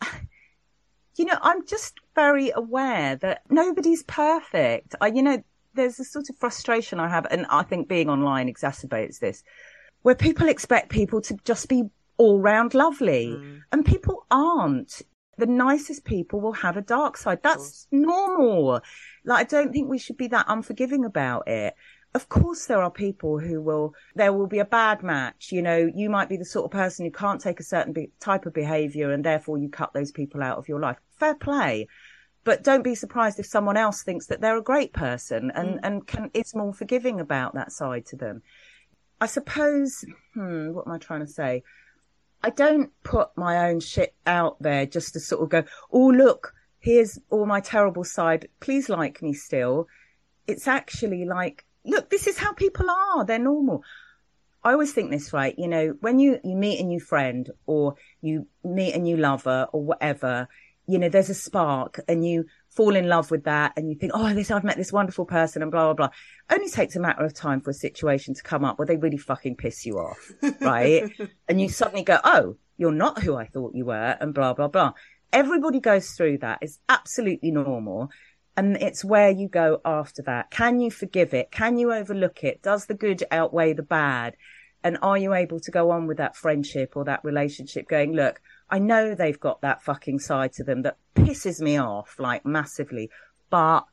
you 1.15 1.25
know, 1.25 1.37
I'm 1.41 1.65
just 1.65 1.93
very 2.15 2.51
aware 2.53 3.15
that 3.17 3.43
nobody's 3.49 4.03
perfect. 4.03 4.95
I, 4.99 5.07
you 5.07 5.23
know, 5.23 5.41
there's 5.73 5.99
a 5.99 6.03
sort 6.03 6.29
of 6.29 6.35
frustration 6.37 6.99
I 6.99 7.07
have, 7.07 7.25
and 7.31 7.45
I 7.49 7.63
think 7.63 7.87
being 7.87 8.09
online 8.09 8.53
exacerbates 8.53 9.19
this, 9.19 9.43
where 10.01 10.15
people 10.15 10.47
expect 10.47 10.89
people 10.89 11.21
to 11.21 11.37
just 11.45 11.69
be 11.69 11.83
all 12.17 12.39
round 12.39 12.73
lovely, 12.73 13.27
mm. 13.27 13.61
and 13.71 13.85
people 13.85 14.25
aren't. 14.29 15.01
The 15.39 15.47
nicest 15.47 16.05
people 16.05 16.41
will 16.41 16.53
have 16.53 16.77
a 16.77 16.81
dark 16.81 17.17
side. 17.17 17.39
That's 17.41 17.87
normal. 17.91 18.81
Like, 19.25 19.39
I 19.39 19.43
don't 19.45 19.71
think 19.71 19.89
we 19.89 19.97
should 19.97 20.17
be 20.17 20.27
that 20.27 20.45
unforgiving 20.47 21.05
about 21.05 21.47
it 21.47 21.73
of 22.15 22.29
course 22.29 22.65
there 22.65 22.81
are 22.81 22.91
people 22.91 23.39
who 23.39 23.61
will 23.61 23.93
there 24.15 24.33
will 24.33 24.47
be 24.47 24.59
a 24.59 24.65
bad 24.65 25.01
match 25.01 25.51
you 25.51 25.61
know 25.61 25.91
you 25.95 26.09
might 26.09 26.29
be 26.29 26.37
the 26.37 26.45
sort 26.45 26.65
of 26.65 26.71
person 26.71 27.05
who 27.05 27.11
can't 27.11 27.41
take 27.41 27.59
a 27.59 27.63
certain 27.63 27.93
be- 27.93 28.11
type 28.19 28.45
of 28.45 28.53
behavior 28.53 29.11
and 29.11 29.23
therefore 29.23 29.57
you 29.57 29.69
cut 29.69 29.93
those 29.93 30.11
people 30.11 30.43
out 30.43 30.57
of 30.57 30.67
your 30.67 30.79
life. 30.79 30.97
Fair 31.19 31.35
play. 31.35 31.87
But 32.43 32.63
don't 32.63 32.83
be 32.83 32.95
surprised 32.95 33.39
if 33.39 33.45
someone 33.45 33.77
else 33.77 34.03
thinks 34.03 34.27
that 34.27 34.41
they're 34.41 34.57
a 34.57 34.63
great 34.63 34.93
person 34.93 35.51
and 35.55 35.75
mm. 35.75 35.79
and 35.83 36.05
can 36.05 36.29
is 36.33 36.53
more 36.53 36.73
forgiving 36.73 37.19
about 37.19 37.55
that 37.55 37.71
side 37.71 38.05
to 38.07 38.15
them. 38.15 38.43
I 39.19 39.27
suppose 39.27 40.03
hmm 40.33 40.73
what 40.73 40.87
am 40.87 40.93
i 40.93 40.97
trying 40.97 41.21
to 41.21 41.27
say? 41.27 41.63
I 42.45 42.49
don't 42.49 42.91
put 43.03 43.29
my 43.37 43.69
own 43.69 43.79
shit 43.79 44.13
out 44.27 44.61
there 44.61 44.85
just 44.85 45.13
to 45.13 45.19
sort 45.19 45.41
of 45.41 45.49
go 45.49 45.63
oh 45.91 46.07
look 46.09 46.53
here's 46.79 47.17
all 47.29 47.45
my 47.45 47.61
terrible 47.61 48.03
side. 48.03 48.49
Please 48.59 48.89
like 48.89 49.21
me 49.21 49.31
still. 49.31 49.87
It's 50.47 50.67
actually 50.67 51.23
like 51.23 51.63
look, 51.85 52.09
this 52.09 52.27
is 52.27 52.37
how 52.37 52.53
people 52.53 52.89
are. 52.89 53.25
They're 53.25 53.39
normal. 53.39 53.83
I 54.63 54.71
always 54.71 54.93
think 54.93 55.11
this, 55.11 55.33
right? 55.33 55.53
You 55.57 55.67
know, 55.67 55.95
when 55.99 56.19
you, 56.19 56.39
you 56.43 56.55
meet 56.55 56.79
a 56.79 56.83
new 56.83 56.99
friend 56.99 57.49
or 57.65 57.95
you 58.21 58.47
meet 58.63 58.95
a 58.95 58.99
new 58.99 59.17
lover 59.17 59.67
or 59.73 59.83
whatever, 59.83 60.47
you 60.87 60.99
know, 60.99 61.09
there's 61.09 61.29
a 61.29 61.33
spark 61.33 61.99
and 62.07 62.25
you 62.25 62.45
fall 62.69 62.95
in 62.95 63.07
love 63.07 63.31
with 63.31 63.43
that 63.43 63.73
and 63.75 63.89
you 63.89 63.95
think, 63.95 64.13
oh, 64.15 64.33
this, 64.33 64.51
I've 64.51 64.63
met 64.63 64.77
this 64.77 64.91
wonderful 64.91 65.25
person 65.25 65.61
and 65.61 65.71
blah, 65.71 65.85
blah, 65.85 65.93
blah. 65.93 66.09
Only 66.49 66.69
takes 66.69 66.95
a 66.95 66.99
matter 66.99 67.23
of 67.23 67.33
time 67.33 67.61
for 67.61 67.71
a 67.71 67.73
situation 67.73 68.33
to 68.33 68.43
come 68.43 68.65
up 68.65 68.79
where 68.79 68.85
they 68.85 68.97
really 68.97 69.17
fucking 69.17 69.55
piss 69.57 69.85
you 69.85 69.99
off, 69.99 70.31
right? 70.61 71.11
and 71.47 71.61
you 71.61 71.69
suddenly 71.69 72.03
go, 72.03 72.19
oh, 72.23 72.57
you're 72.77 72.91
not 72.91 73.21
who 73.21 73.35
I 73.35 73.45
thought 73.45 73.75
you 73.75 73.85
were 73.85 74.17
and 74.19 74.33
blah, 74.33 74.53
blah, 74.53 74.67
blah. 74.67 74.93
Everybody 75.31 75.79
goes 75.79 76.11
through 76.11 76.39
that. 76.39 76.59
It's 76.61 76.79
absolutely 76.89 77.51
normal. 77.51 78.09
And 78.55 78.77
it's 78.77 79.03
where 79.03 79.31
you 79.31 79.47
go 79.47 79.81
after 79.83 80.21
that. 80.23 80.51
Can 80.51 80.79
you 80.79 80.91
forgive 80.91 81.33
it? 81.33 81.51
Can 81.51 81.77
you 81.77 81.91
overlook 81.91 82.43
it? 82.43 82.61
Does 82.61 82.85
the 82.85 82.93
good 82.93 83.23
outweigh 83.31 83.73
the 83.73 83.83
bad? 83.83 84.35
And 84.83 84.97
are 85.01 85.17
you 85.17 85.33
able 85.33 85.59
to 85.61 85.71
go 85.71 85.91
on 85.91 86.07
with 86.07 86.17
that 86.17 86.35
friendship 86.35 86.95
or 86.95 87.05
that 87.05 87.23
relationship 87.23 87.87
going, 87.87 88.13
look, 88.13 88.41
I 88.69 88.79
know 88.79 89.15
they've 89.15 89.39
got 89.39 89.61
that 89.61 89.81
fucking 89.81 90.19
side 90.19 90.53
to 90.53 90.63
them 90.63 90.81
that 90.81 90.97
pisses 91.15 91.61
me 91.61 91.77
off 91.77 92.15
like 92.19 92.45
massively, 92.45 93.09
but 93.49 93.85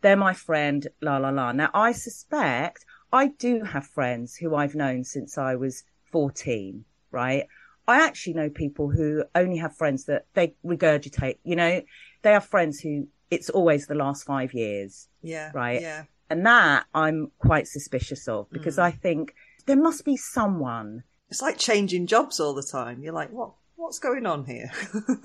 they're 0.00 0.16
my 0.16 0.34
friend, 0.34 0.86
la 1.00 1.18
la 1.18 1.30
la. 1.30 1.52
Now 1.52 1.70
I 1.72 1.92
suspect 1.92 2.84
I 3.12 3.28
do 3.28 3.62
have 3.62 3.86
friends 3.86 4.34
who 4.34 4.54
I've 4.56 4.74
known 4.74 5.04
since 5.04 5.38
I 5.38 5.54
was 5.54 5.84
14, 6.10 6.84
right? 7.10 7.46
I 7.86 8.04
actually 8.04 8.34
know 8.34 8.50
people 8.50 8.90
who 8.90 9.24
only 9.34 9.58
have 9.58 9.76
friends 9.76 10.06
that 10.06 10.26
they 10.34 10.54
regurgitate, 10.64 11.38
you 11.44 11.54
know, 11.54 11.82
they 12.22 12.32
have 12.32 12.44
friends 12.44 12.80
who 12.80 13.06
it's 13.30 13.50
always 13.50 13.86
the 13.86 13.94
last 13.94 14.24
five 14.24 14.52
years. 14.52 15.08
Yeah. 15.22 15.50
Right. 15.54 15.80
Yeah. 15.80 16.04
And 16.30 16.46
that 16.46 16.86
I'm 16.94 17.30
quite 17.38 17.68
suspicious 17.68 18.28
of 18.28 18.50
because 18.50 18.76
mm. 18.76 18.82
I 18.82 18.90
think 18.90 19.34
there 19.66 19.76
must 19.76 20.04
be 20.04 20.16
someone. 20.16 21.04
It's 21.30 21.42
like 21.42 21.58
changing 21.58 22.06
jobs 22.06 22.40
all 22.40 22.54
the 22.54 22.62
time. 22.62 23.02
You're 23.02 23.12
like, 23.12 23.30
what? 23.30 23.52
What's 23.76 23.98
going 23.98 24.24
on 24.24 24.44
here? 24.44 24.70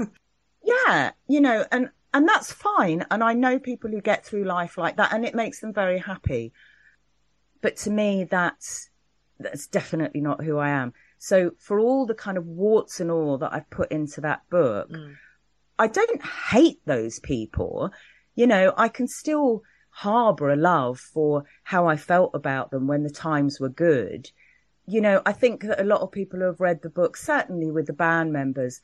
yeah, 0.64 1.12
you 1.28 1.40
know, 1.40 1.66
and 1.72 1.90
and 2.14 2.28
that's 2.28 2.52
fine. 2.52 3.06
And 3.12 3.24
I 3.24 3.34
know 3.34 3.60
people 3.60 3.90
who 3.90 4.02
get 4.02 4.26
through 4.26 4.44
life 4.44 4.78
like 4.78 4.98
that, 4.98 5.14
and 5.14 5.26
it 5.26 5.36
makes 5.36 5.60
them 5.60 5.74
very 5.74 6.00
happy. 6.00 6.52
But 7.62 7.78
to 7.78 7.92
me, 7.92 8.26
that's 8.26 8.90
that's 9.40 9.68
definitely 9.68 10.22
not 10.22 10.44
who 10.44 10.58
I 10.58 10.70
am. 10.70 10.94
So 11.18 11.52
for 11.60 11.80
all 11.80 12.06
the 12.06 12.16
kind 12.16 12.38
of 12.38 12.46
warts 12.46 13.00
and 13.00 13.12
all 13.12 13.38
that 13.38 13.54
I've 13.54 13.70
put 13.70 13.92
into 13.92 14.22
that 14.22 14.42
book, 14.50 14.90
mm. 14.90 15.16
I 15.80 15.88
don't 15.88 16.22
hate 16.22 16.82
those 16.86 17.20
people. 17.20 17.92
You 18.36 18.48
know, 18.48 18.74
I 18.78 18.90
can 18.90 19.08
still 19.08 19.64
harbor 19.90 20.50
a 20.50 20.56
love 20.56 21.00
for 21.00 21.46
how 21.64 21.88
I 21.88 21.96
felt 21.96 22.32
about 22.34 22.70
them 22.70 22.86
when 22.86 23.04
the 23.04 23.10
times 23.10 23.60
were 23.60 23.70
good. 23.70 24.30
You 24.86 25.00
know, 25.00 25.22
I 25.26 25.32
think 25.32 25.64
that 25.64 25.82
a 25.82 25.86
lot 25.86 26.02
of 26.02 26.12
people 26.12 26.40
who 26.40 26.46
have 26.46 26.60
read 26.60 26.82
the 26.82 26.90
book, 26.90 27.16
certainly 27.16 27.72
with 27.72 27.88
the 27.88 27.94
band 27.94 28.34
members, 28.34 28.82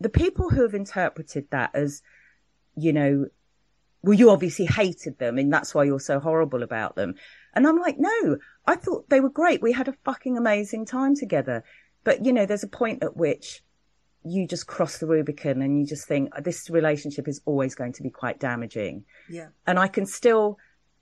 the 0.00 0.08
people 0.10 0.50
who 0.50 0.62
have 0.62 0.74
interpreted 0.74 1.46
that 1.50 1.70
as, 1.74 2.02
you 2.76 2.92
know, 2.92 3.26
well, 4.02 4.14
you 4.14 4.30
obviously 4.30 4.66
hated 4.66 5.18
them 5.18 5.38
and 5.38 5.52
that's 5.52 5.74
why 5.74 5.84
you're 5.84 5.98
so 5.98 6.20
horrible 6.20 6.62
about 6.62 6.94
them. 6.94 7.14
And 7.54 7.66
I'm 7.66 7.78
like, 7.78 7.96
no, 7.98 8.36
I 8.66 8.76
thought 8.76 9.08
they 9.08 9.20
were 9.20 9.30
great. 9.30 9.62
We 9.62 9.72
had 9.72 9.88
a 9.88 9.96
fucking 10.04 10.36
amazing 10.36 10.84
time 10.84 11.16
together. 11.16 11.64
But, 12.04 12.24
you 12.24 12.32
know, 12.32 12.46
there's 12.46 12.62
a 12.62 12.68
point 12.68 13.02
at 13.02 13.16
which 13.16 13.62
you 14.30 14.46
just 14.46 14.66
cross 14.66 14.98
the 14.98 15.06
Rubicon 15.06 15.62
and 15.62 15.78
you 15.78 15.86
just 15.86 16.06
think 16.06 16.30
uh, 16.36 16.40
this 16.40 16.70
relationship 16.70 17.28
is 17.28 17.40
always 17.44 17.74
going 17.74 17.92
to 17.94 18.02
be 18.02 18.10
quite 18.10 18.40
damaging. 18.40 19.04
Yeah. 19.28 19.48
And 19.66 19.78
I 19.78 19.88
can 19.88 20.06
still 20.06 20.58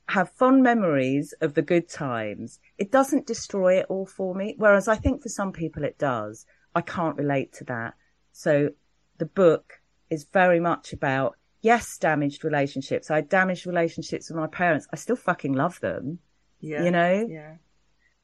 have 0.08 0.30
fond 0.32 0.62
memories 0.62 1.34
of 1.40 1.54
the 1.54 1.62
good 1.62 1.88
times. 1.88 2.60
It 2.78 2.92
doesn't 2.92 3.26
destroy 3.26 3.78
it 3.78 3.86
all 3.88 4.06
for 4.06 4.34
me. 4.34 4.54
Whereas 4.56 4.88
I 4.88 4.96
think 4.96 5.22
for 5.22 5.28
some 5.28 5.52
people 5.52 5.84
it 5.84 5.98
does. 5.98 6.46
I 6.74 6.80
can't 6.80 7.16
relate 7.16 7.52
to 7.54 7.64
that. 7.64 7.94
So 8.32 8.70
the 9.18 9.26
book 9.26 9.80
is 10.10 10.26
very 10.32 10.60
much 10.60 10.92
about, 10.92 11.36
yes, 11.62 11.96
damaged 11.98 12.44
relationships. 12.44 13.10
I 13.10 13.16
had 13.16 13.28
damaged 13.28 13.66
relationships 13.66 14.30
with 14.30 14.38
my 14.38 14.46
parents. 14.46 14.86
I 14.92 14.96
still 14.96 15.16
fucking 15.16 15.54
love 15.54 15.80
them. 15.80 16.18
Yeah. 16.60 16.84
You 16.84 16.90
know? 16.90 17.26
Yeah. 17.28 17.54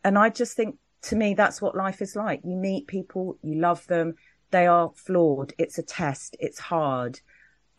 And 0.04 0.18
I 0.18 0.28
just 0.28 0.56
think 0.56 0.76
to 1.02 1.16
me, 1.16 1.34
that's 1.34 1.60
what 1.60 1.74
life 1.74 2.00
is 2.00 2.14
like. 2.14 2.40
You 2.44 2.56
meet 2.56 2.86
people, 2.86 3.38
you 3.42 3.60
love 3.60 3.86
them, 3.88 4.14
they 4.52 4.66
are 4.66 4.92
flawed. 4.94 5.52
It's 5.58 5.78
a 5.78 5.82
test. 5.82 6.36
It's 6.38 6.58
hard. 6.58 7.20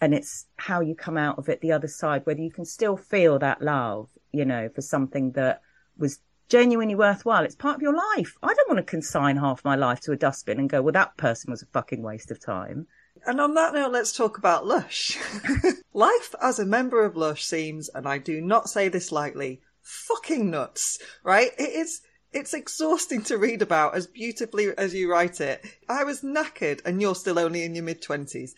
And 0.02 0.14
it's 0.14 0.48
how 0.58 0.82
you 0.82 0.96
come 0.96 1.18
out 1.18 1.38
of 1.38 1.48
it 1.48 1.62
the 1.62 1.72
other 1.72 1.88
side, 1.88 2.26
whether 2.26 2.42
you 2.42 2.52
can 2.52 2.66
still 2.66 2.98
feel 2.98 3.40
that 3.40 3.62
love, 3.62 4.10
you 4.34 4.44
know, 4.44 4.68
for 4.76 4.82
something 4.82 5.32
that 5.32 5.62
was 5.98 6.20
genuinely 6.50 6.96
worthwhile. 6.96 7.46
It's 7.46 7.56
part 7.56 7.78
of 7.78 7.82
your 7.82 7.96
life. 7.96 8.36
I 8.44 8.54
don't 8.54 8.70
want 8.70 8.80
to 8.80 8.92
consign 8.92 9.38
half 9.38 9.64
my 9.64 9.76
life 9.76 10.02
to 10.02 10.12
a 10.12 10.18
dustbin 10.18 10.60
and 10.60 10.70
go, 10.70 10.82
well, 10.82 10.92
that 10.92 11.16
person 11.16 11.52
was 11.52 11.62
a 11.62 11.68
fucking 11.68 12.02
waste 12.02 12.32
of 12.32 12.44
time. 12.44 12.88
And 13.26 13.40
on 13.40 13.54
that 13.54 13.74
note, 13.74 13.92
let's 13.92 14.12
talk 14.12 14.38
about 14.38 14.66
Lush. 14.66 15.18
life 15.94 16.36
as 16.42 16.60
a 16.60 16.66
member 16.66 17.06
of 17.06 17.16
Lush 17.16 17.46
seems, 17.46 17.90
and 17.90 18.08
I 18.08 18.18
do 18.18 18.42
not 18.42 18.70
say 18.70 18.90
this 18.90 19.12
lightly, 19.12 19.62
fucking 19.82 20.50
nuts, 20.50 20.98
right? 21.24 21.52
It 21.58 21.70
is 21.70 22.02
it's 22.34 22.54
exhausting 22.54 23.22
to 23.24 23.38
read 23.38 23.62
about 23.62 23.96
as 23.96 24.08
beautifully 24.08 24.68
as 24.78 24.94
you 24.94 25.12
write 25.12 25.40
it. 25.42 25.64
I 25.88 26.04
was 26.04 26.22
knackered 26.22 26.82
and 26.86 27.02
you're 27.02 27.16
still 27.16 27.40
only 27.40 27.64
in 27.64 27.76
your 27.76 27.84
mid 27.84 28.02
20s. 28.02 28.52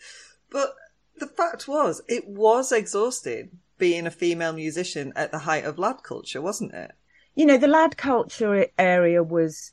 But 0.50 0.74
the 1.18 1.26
fact 1.26 1.68
was, 1.68 2.02
it 2.08 2.26
was 2.26 2.72
exhausting 2.72 3.58
being 3.78 4.06
a 4.06 4.10
female 4.10 4.52
musician 4.52 5.12
at 5.16 5.32
the 5.32 5.38
height 5.38 5.64
of 5.64 5.78
lad 5.78 6.02
culture, 6.02 6.40
wasn't 6.40 6.74
it? 6.74 6.92
You 7.34 7.46
know, 7.46 7.58
the 7.58 7.66
lad 7.66 7.96
culture 7.96 8.66
area 8.78 9.22
was 9.22 9.72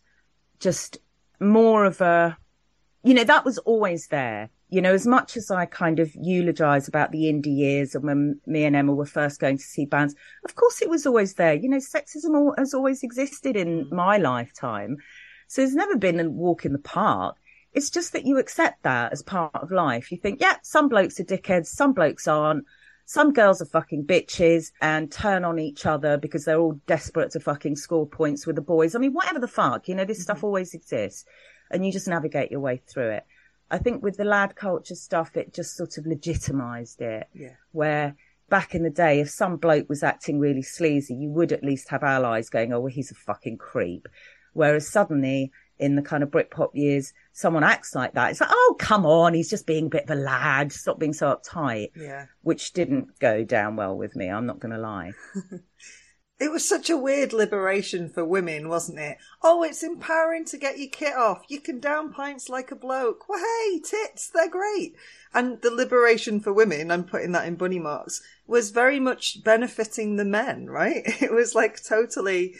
just 0.60 0.98
more 1.40 1.86
of 1.86 2.02
a 2.02 2.38
you 3.04 3.14
know, 3.14 3.26
that 3.26 3.46
was 3.46 3.58
always 3.60 4.08
there. 4.08 4.50
You 4.74 4.82
know, 4.82 4.96
as 4.96 5.06
much 5.06 5.38
as 5.38 5.52
I 5.52 5.68
kind 5.68 6.00
of 6.00 6.16
eulogize 6.16 6.88
about 6.88 7.12
the 7.12 7.26
indie 7.26 7.56
years 7.56 7.94
and 7.94 8.04
when 8.04 8.42
me 8.48 8.66
and 8.66 8.76
Emma 8.76 8.92
were 8.92 9.06
first 9.06 9.40
going 9.40 9.60
to 9.60 9.64
see 9.64 9.86
bands, 9.86 10.16
of 10.46 10.56
course 10.56 10.82
it 10.82 10.90
was 10.90 11.06
always 11.06 11.36
there. 11.36 11.54
You 11.54 11.70
know, 11.70 11.78
sexism 11.78 12.36
all, 12.36 12.56
has 12.58 12.74
always 12.74 13.04
existed 13.04 13.56
in 13.56 13.88
my 13.92 14.18
lifetime. 14.18 14.98
So 15.48 15.62
there's 15.62 15.76
never 15.76 15.96
been 15.96 16.20
a 16.20 16.28
walk 16.28 16.66
in 16.66 16.74
the 16.74 16.80
park. 16.80 17.38
It's 17.74 17.92
just 17.92 18.14
that 18.14 18.26
you 18.26 18.40
accept 18.40 18.82
that 18.82 19.12
as 19.12 19.22
part 19.22 19.54
of 19.54 19.72
life. 19.72 20.12
You 20.12 20.18
think, 20.18 20.42
yeah, 20.42 20.56
some 20.64 20.90
blokes 20.90 21.20
are 21.20 21.24
dickheads, 21.24 21.68
some 21.68 21.94
blokes 21.94 22.28
aren't. 22.28 22.66
Some 23.06 23.32
girls 23.32 23.62
are 23.62 23.66
fucking 23.66 24.06
bitches 24.06 24.72
and 24.82 25.12
turn 25.12 25.46
on 25.46 25.60
each 25.60 25.86
other 25.86 26.18
because 26.18 26.46
they're 26.46 26.60
all 26.60 26.82
desperate 26.88 27.30
to 27.32 27.40
fucking 27.40 27.76
score 27.76 28.08
points 28.08 28.48
with 28.48 28.56
the 28.56 28.64
boys. 28.64 28.96
I 28.96 29.00
mean, 29.00 29.14
whatever 29.14 29.40
the 29.40 29.48
fuck, 29.48 29.88
you 29.88 29.94
know, 29.94 30.06
this 30.06 30.18
mm-hmm. 30.18 30.24
stuff 30.24 30.44
always 30.44 30.74
exists 30.74 31.26
and 31.70 31.86
you 31.86 31.92
just 31.92 32.08
navigate 32.08 32.50
your 32.50 32.62
way 32.62 32.82
through 32.88 33.12
it. 33.12 33.26
I 33.74 33.80
think 33.80 34.04
with 34.04 34.18
the 34.18 34.24
lad 34.24 34.56
culture 34.56 34.94
stuff, 34.94 35.36
it 35.36 35.52
just 35.52 35.76
sort 35.76 35.98
of 35.98 36.06
legitimized 36.06 37.02
it. 37.02 37.28
Yeah. 37.34 37.56
Where 37.72 38.16
back 38.48 38.76
in 38.76 38.84
the 38.84 38.92
day, 38.92 39.20
if 39.20 39.32
some 39.32 39.58
bloke 39.58 39.90
was 39.90 40.04
acting 40.04 40.40
really 40.40 40.62
sleazy, 40.62 41.16
you 41.16 41.32
would 41.32 41.52
at 41.52 41.64
least 41.64 41.90
have 41.90 42.04
allies 42.04 42.52
going, 42.52 42.72
oh, 42.72 42.82
well, 42.82 42.94
he's 42.94 43.10
a 43.10 43.16
fucking 43.16 43.58
creep. 43.58 44.08
Whereas 44.54 44.88
suddenly 44.88 45.52
in 45.80 45.96
the 45.96 46.04
kind 46.04 46.22
of 46.22 46.30
Britpop 46.30 46.70
years, 46.76 47.14
someone 47.32 47.64
acts 47.64 47.96
like 47.96 48.14
that. 48.14 48.30
It's 48.30 48.42
like, 48.42 48.52
oh, 48.54 48.76
come 48.78 49.08
on, 49.08 49.34
he's 49.34 49.50
just 49.50 49.66
being 49.66 49.88
a 49.88 49.90
bit 49.90 50.04
of 50.04 50.12
a 50.12 50.22
lad. 50.22 50.72
Stop 50.72 51.00
being 51.00 51.14
so 51.14 51.36
uptight. 51.36 51.90
Yeah. 51.96 52.28
Which 52.44 52.74
didn't 52.74 53.20
go 53.20 53.44
down 53.44 53.76
well 53.76 53.98
with 53.98 54.16
me. 54.16 54.30
I'm 54.30 54.46
not 54.46 54.60
going 54.60 54.76
to 54.76 54.80
lie. 54.80 55.14
it 56.40 56.52
was 56.52 56.68
such 56.68 56.90
a 56.90 56.98
weird 56.98 57.32
liberation 57.32 58.10
for 58.10 58.26
women, 58.26 58.68
wasn't 58.68 59.00
it? 59.00 59.18
Oh, 59.42 59.64
it's 59.64 59.84
empowering 59.84 60.46
to 60.46 60.58
get 60.58 60.80
your 60.80 60.90
kit 60.90 61.16
off. 61.16 61.44
You 61.48 61.60
can 61.62 61.80
down 61.80 62.12
pints 62.12 62.50
like 62.50 62.72
a 62.72 62.76
bloke. 62.76 63.30
Well, 63.30 63.40
hey, 63.40 63.80
tits, 63.80 64.30
they're 64.30 64.50
great. 64.50 64.96
And 65.34 65.62
the 65.62 65.72
liberation 65.72 66.40
for 66.40 66.52
women, 66.52 66.92
I'm 66.92 67.06
putting 67.06 67.32
that 67.34 67.48
in 67.48 67.56
bunny 67.56 67.80
marks, 67.80 68.22
was 68.48 68.72
very 68.72 69.00
much 69.00 69.44
benefiting 69.44 70.16
the 70.16 70.26
men, 70.26 70.70
right? 70.70 71.04
It 71.22 71.32
was 71.32 71.56
like 71.56 71.84
totally 71.84 72.56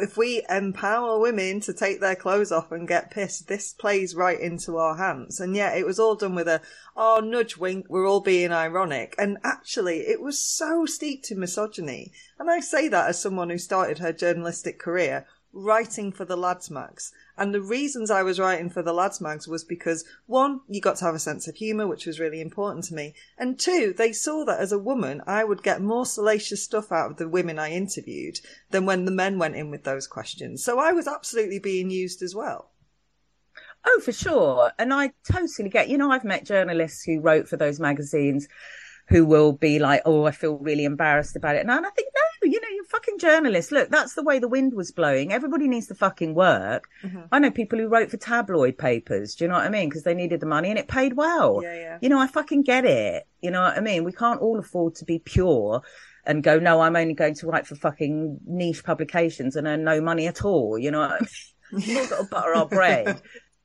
if 0.00 0.16
we 0.16 0.42
empower 0.48 1.18
women 1.18 1.60
to 1.60 1.72
take 1.72 2.00
their 2.00 2.14
clothes 2.14 2.52
off 2.52 2.72
and 2.72 2.88
get 2.88 3.10
pissed, 3.10 3.48
this 3.48 3.72
plays 3.72 4.14
right 4.14 4.38
into 4.38 4.76
our 4.76 4.96
hands. 4.96 5.40
And 5.40 5.54
yet 5.54 5.76
it 5.76 5.86
was 5.86 5.98
all 5.98 6.14
done 6.14 6.34
with 6.34 6.48
a, 6.48 6.60
oh, 6.96 7.20
nudge 7.20 7.56
wink, 7.56 7.86
we're 7.88 8.08
all 8.08 8.20
being 8.20 8.52
ironic. 8.52 9.14
And 9.18 9.38
actually, 9.44 10.00
it 10.00 10.20
was 10.20 10.38
so 10.38 10.86
steeped 10.86 11.30
in 11.30 11.40
misogyny. 11.40 12.12
And 12.38 12.50
I 12.50 12.60
say 12.60 12.88
that 12.88 13.08
as 13.08 13.20
someone 13.20 13.50
who 13.50 13.58
started 13.58 13.98
her 13.98 14.12
journalistic 14.12 14.78
career 14.78 15.26
writing 15.54 16.12
for 16.12 16.24
the 16.24 16.36
lads 16.36 16.70
mags. 16.70 17.12
And 17.36 17.54
the 17.54 17.60
reasons 17.60 18.10
I 18.10 18.22
was 18.22 18.40
writing 18.40 18.68
for 18.68 18.82
the 18.82 18.92
lads 18.92 19.20
mags 19.20 19.48
was 19.48 19.64
because 19.64 20.04
one, 20.26 20.60
you 20.68 20.80
got 20.80 20.96
to 20.96 21.04
have 21.04 21.14
a 21.14 21.20
sense 21.20 21.48
of 21.48 21.54
humour, 21.54 21.86
which 21.86 22.06
was 22.06 22.20
really 22.20 22.40
important 22.40 22.84
to 22.86 22.94
me. 22.94 23.14
And 23.38 23.58
two, 23.58 23.94
they 23.96 24.12
saw 24.12 24.44
that 24.44 24.60
as 24.60 24.72
a 24.72 24.78
woman, 24.78 25.22
I 25.26 25.44
would 25.44 25.62
get 25.62 25.80
more 25.80 26.06
salacious 26.06 26.62
stuff 26.62 26.92
out 26.92 27.12
of 27.12 27.16
the 27.16 27.28
women 27.28 27.58
I 27.58 27.70
interviewed 27.70 28.40
than 28.70 28.84
when 28.84 29.04
the 29.04 29.10
men 29.10 29.38
went 29.38 29.56
in 29.56 29.70
with 29.70 29.84
those 29.84 30.06
questions. 30.06 30.64
So 30.64 30.78
I 30.78 30.92
was 30.92 31.06
absolutely 31.06 31.58
being 31.58 31.90
used 31.90 32.22
as 32.22 32.34
well. 32.34 32.70
Oh, 33.86 34.00
for 34.00 34.12
sure. 34.12 34.72
And 34.78 34.92
I 34.94 35.12
totally 35.30 35.68
get, 35.68 35.88
you 35.88 35.98
know, 35.98 36.10
I've 36.10 36.24
met 36.24 36.46
journalists 36.46 37.04
who 37.04 37.20
wrote 37.20 37.48
for 37.48 37.56
those 37.56 37.78
magazines 37.78 38.48
who 39.08 39.26
will 39.26 39.52
be 39.52 39.78
like, 39.78 40.02
oh, 40.06 40.24
I 40.24 40.30
feel 40.30 40.56
really 40.56 40.84
embarrassed 40.84 41.36
about 41.36 41.56
it. 41.56 41.60
And 41.60 41.70
I 41.70 41.90
think, 41.90 42.08
no, 42.14 42.22
you 42.44 42.60
know, 42.60 42.68
you're 42.74 42.84
fucking 42.84 43.18
journalists. 43.18 43.72
Look, 43.72 43.90
that's 43.90 44.14
the 44.14 44.22
way 44.22 44.38
the 44.38 44.48
wind 44.48 44.74
was 44.74 44.90
blowing. 44.90 45.32
Everybody 45.32 45.68
needs 45.68 45.86
to 45.88 45.94
fucking 45.94 46.34
work. 46.34 46.88
Mm-hmm. 47.02 47.22
I 47.32 47.38
know 47.38 47.50
people 47.50 47.78
who 47.78 47.88
wrote 47.88 48.10
for 48.10 48.16
tabloid 48.16 48.78
papers. 48.78 49.34
Do 49.34 49.44
you 49.44 49.48
know 49.48 49.54
what 49.54 49.66
I 49.66 49.70
mean? 49.70 49.88
Because 49.88 50.04
they 50.04 50.14
needed 50.14 50.40
the 50.40 50.46
money 50.46 50.70
and 50.70 50.78
it 50.78 50.88
paid 50.88 51.14
well. 51.14 51.60
Yeah, 51.62 51.74
yeah. 51.74 51.98
You 52.00 52.08
know, 52.08 52.18
I 52.18 52.26
fucking 52.26 52.62
get 52.62 52.84
it. 52.84 53.26
You 53.40 53.50
know 53.50 53.62
what 53.62 53.76
I 53.76 53.80
mean? 53.80 54.04
We 54.04 54.12
can't 54.12 54.40
all 54.40 54.58
afford 54.58 54.94
to 54.96 55.04
be 55.04 55.18
pure 55.18 55.82
and 56.26 56.42
go, 56.42 56.58
no, 56.58 56.80
I'm 56.80 56.96
only 56.96 57.14
going 57.14 57.34
to 57.34 57.46
write 57.46 57.66
for 57.66 57.74
fucking 57.74 58.40
niche 58.46 58.84
publications 58.84 59.56
and 59.56 59.66
earn 59.66 59.84
no 59.84 60.00
money 60.00 60.26
at 60.26 60.44
all. 60.44 60.78
You 60.78 60.90
know 60.90 61.02
I 61.02 61.20
mean? 61.20 61.28
We've 61.72 61.96
all 61.96 62.06
got 62.06 62.18
to 62.18 62.28
butter 62.30 62.54
our 62.54 62.66
bread. 62.66 63.20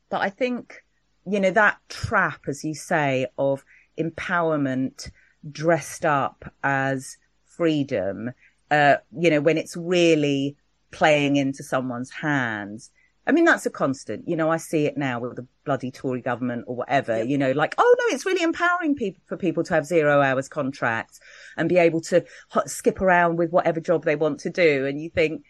but 0.09 0.21
I 0.21 0.29
think, 0.29 0.83
you 1.25 1.39
know, 1.39 1.51
that 1.51 1.77
trap, 1.89 2.41
as 2.47 2.63
you 2.63 2.73
say, 2.73 3.27
of 3.37 3.63
empowerment 3.99 5.11
dressed 5.49 6.05
up 6.05 6.51
as 6.63 7.17
freedom, 7.45 8.31
uh, 8.71 8.97
you 9.17 9.29
know, 9.29 9.41
when 9.41 9.57
it's 9.57 9.75
really 9.75 10.55
playing 10.91 11.35
into 11.35 11.63
someone's 11.63 12.11
hands. 12.11 12.91
I 13.27 13.31
mean, 13.31 13.45
that's 13.45 13.65
a 13.67 13.69
constant. 13.69 14.27
You 14.27 14.35
know, 14.35 14.49
I 14.49 14.57
see 14.57 14.85
it 14.85 14.97
now 14.97 15.19
with 15.19 15.35
the 15.35 15.45
bloody 15.63 15.91
Tory 15.91 16.21
government 16.21 16.65
or 16.65 16.75
whatever, 16.75 17.19
yep. 17.19 17.27
you 17.27 17.37
know, 17.37 17.51
like, 17.51 17.75
oh 17.77 17.95
no, 17.99 18.15
it's 18.15 18.25
really 18.25 18.41
empowering 18.41 18.95
people 18.95 19.21
for 19.27 19.37
people 19.37 19.63
to 19.65 19.73
have 19.75 19.85
zero 19.85 20.21
hours 20.21 20.49
contracts 20.49 21.19
and 21.55 21.69
be 21.69 21.77
able 21.77 22.01
to 22.01 22.25
hot, 22.49 22.69
skip 22.71 23.01
around 23.01 23.37
with 23.37 23.51
whatever 23.51 23.79
job 23.79 24.03
they 24.03 24.15
want 24.15 24.39
to 24.41 24.49
do. 24.49 24.87
And 24.87 24.99
you 24.99 25.11
think, 25.11 25.43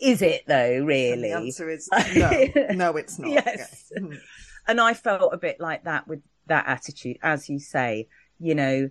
is 0.00 0.22
it 0.22 0.42
though, 0.48 0.82
really? 0.82 1.30
And 1.30 1.44
the 1.44 1.46
answer 1.46 1.70
is 1.70 1.88
no, 2.16 2.74
no, 2.74 2.96
it's 2.96 3.16
not. 3.16 3.30
yes. 3.30 3.92
Yeah. 3.94 4.16
and 4.66 4.80
I 4.80 4.94
felt 4.94 5.32
a 5.32 5.38
bit 5.38 5.60
like 5.60 5.84
that 5.84 6.08
with 6.08 6.22
that 6.46 6.64
attitude, 6.66 7.18
as 7.22 7.48
you 7.48 7.60
say 7.60 8.08
you 8.42 8.56
know, 8.56 8.90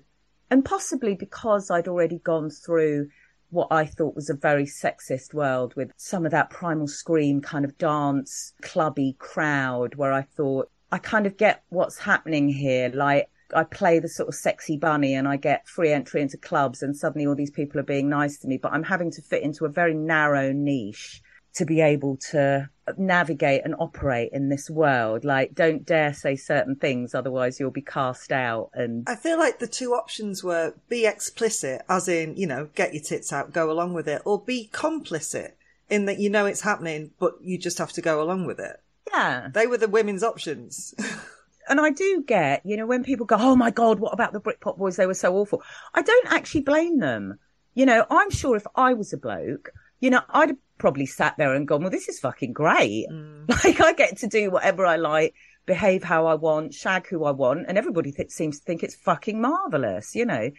and 0.49 0.63
possibly 0.65 1.13
because 1.13 1.69
I'd 1.69 1.87
already 1.87 2.19
gone 2.19 2.49
through 2.49 3.09
what 3.51 3.67
I 3.69 3.85
thought 3.85 4.15
was 4.15 4.29
a 4.29 4.33
very 4.33 4.65
sexist 4.65 5.33
world 5.33 5.75
with 5.75 5.91
some 5.97 6.25
of 6.25 6.31
that 6.31 6.49
primal 6.49 6.87
scream 6.87 7.41
kind 7.41 7.65
of 7.65 7.77
dance 7.77 8.53
clubby 8.61 9.15
crowd 9.19 9.95
where 9.95 10.13
I 10.13 10.23
thought 10.23 10.69
I 10.91 10.97
kind 10.97 11.27
of 11.27 11.37
get 11.37 11.63
what's 11.69 11.97
happening 11.99 12.49
here. 12.49 12.89
Like 12.89 13.29
I 13.53 13.63
play 13.65 13.99
the 13.99 14.07
sort 14.07 14.29
of 14.29 14.35
sexy 14.35 14.77
bunny 14.77 15.13
and 15.13 15.27
I 15.27 15.35
get 15.35 15.67
free 15.67 15.91
entry 15.91 16.21
into 16.21 16.37
clubs 16.37 16.81
and 16.81 16.95
suddenly 16.95 17.27
all 17.27 17.35
these 17.35 17.51
people 17.51 17.79
are 17.79 17.83
being 17.83 18.09
nice 18.09 18.39
to 18.39 18.47
me, 18.47 18.57
but 18.57 18.71
I'm 18.71 18.83
having 18.83 19.11
to 19.11 19.21
fit 19.21 19.43
into 19.43 19.65
a 19.65 19.69
very 19.69 19.93
narrow 19.93 20.51
niche 20.53 21.21
to 21.53 21.65
be 21.65 21.81
able 21.81 22.17
to 22.31 22.69
navigate 22.97 23.61
and 23.63 23.75
operate 23.79 24.31
in 24.33 24.49
this 24.49 24.69
world. 24.69 25.25
Like, 25.25 25.53
don't 25.53 25.85
dare 25.85 26.13
say 26.13 26.35
certain 26.35 26.75
things, 26.75 27.13
otherwise 27.13 27.59
you'll 27.59 27.71
be 27.71 27.81
cast 27.81 28.31
out. 28.31 28.69
And 28.73 29.03
I 29.07 29.15
feel 29.15 29.37
like 29.37 29.59
the 29.59 29.67
two 29.67 29.93
options 29.93 30.43
were 30.43 30.73
be 30.89 31.05
explicit, 31.05 31.83
as 31.89 32.07
in, 32.07 32.35
you 32.35 32.47
know, 32.47 32.69
get 32.75 32.93
your 32.93 33.03
tits 33.03 33.33
out, 33.33 33.53
go 33.53 33.71
along 33.71 33.93
with 33.93 34.07
it, 34.07 34.21
or 34.25 34.41
be 34.41 34.69
complicit 34.71 35.51
in 35.89 36.05
that 36.05 36.19
you 36.19 36.29
know 36.29 36.45
it's 36.45 36.61
happening, 36.61 37.11
but 37.19 37.33
you 37.41 37.57
just 37.57 37.77
have 37.77 37.91
to 37.93 38.01
go 38.01 38.21
along 38.21 38.45
with 38.45 38.59
it. 38.59 38.81
Yeah. 39.13 39.49
They 39.53 39.67
were 39.67 39.77
the 39.77 39.89
women's 39.89 40.23
options. 40.23 40.93
and 41.69 41.81
I 41.81 41.91
do 41.91 42.23
get, 42.25 42.65
you 42.65 42.77
know, 42.77 42.85
when 42.85 43.03
people 43.03 43.25
go, 43.25 43.35
oh 43.37 43.55
my 43.55 43.71
God, 43.71 43.99
what 43.99 44.13
about 44.13 44.31
the 44.31 44.39
Britpop 44.39 44.77
boys? 44.77 44.95
They 44.95 45.05
were 45.05 45.13
so 45.13 45.35
awful. 45.35 45.61
I 45.93 46.01
don't 46.01 46.31
actually 46.31 46.61
blame 46.61 46.99
them. 46.99 47.39
You 47.73 47.85
know, 47.85 48.05
I'm 48.09 48.29
sure 48.29 48.55
if 48.55 48.65
I 48.75 48.93
was 48.93 49.13
a 49.13 49.17
bloke, 49.17 49.71
you 49.99 50.09
know, 50.09 50.21
I'd 50.29 50.57
probably 50.81 51.05
sat 51.05 51.37
there 51.37 51.53
and 51.53 51.67
gone, 51.67 51.81
well, 51.81 51.91
this 51.91 52.09
is 52.09 52.19
fucking 52.19 52.51
great. 52.51 53.07
Mm. 53.21 53.49
Like 53.63 53.81
I 53.81 53.93
get 53.93 54.17
to 54.19 54.27
do 54.27 54.49
whatever 54.49 54.85
I 54.85 54.95
like, 54.95 55.35
behave 55.65 56.03
how 56.03 56.25
I 56.27 56.35
want, 56.35 56.73
shag 56.73 57.07
who 57.07 57.25
I 57.25 57.31
want. 57.31 57.65
And 57.67 57.77
everybody 57.77 58.11
th- 58.11 58.31
seems 58.31 58.59
to 58.59 58.65
think 58.65 58.83
it's 58.83 58.95
fucking 58.95 59.39
marvelous, 59.39 60.15
you 60.15 60.25
know? 60.25 60.49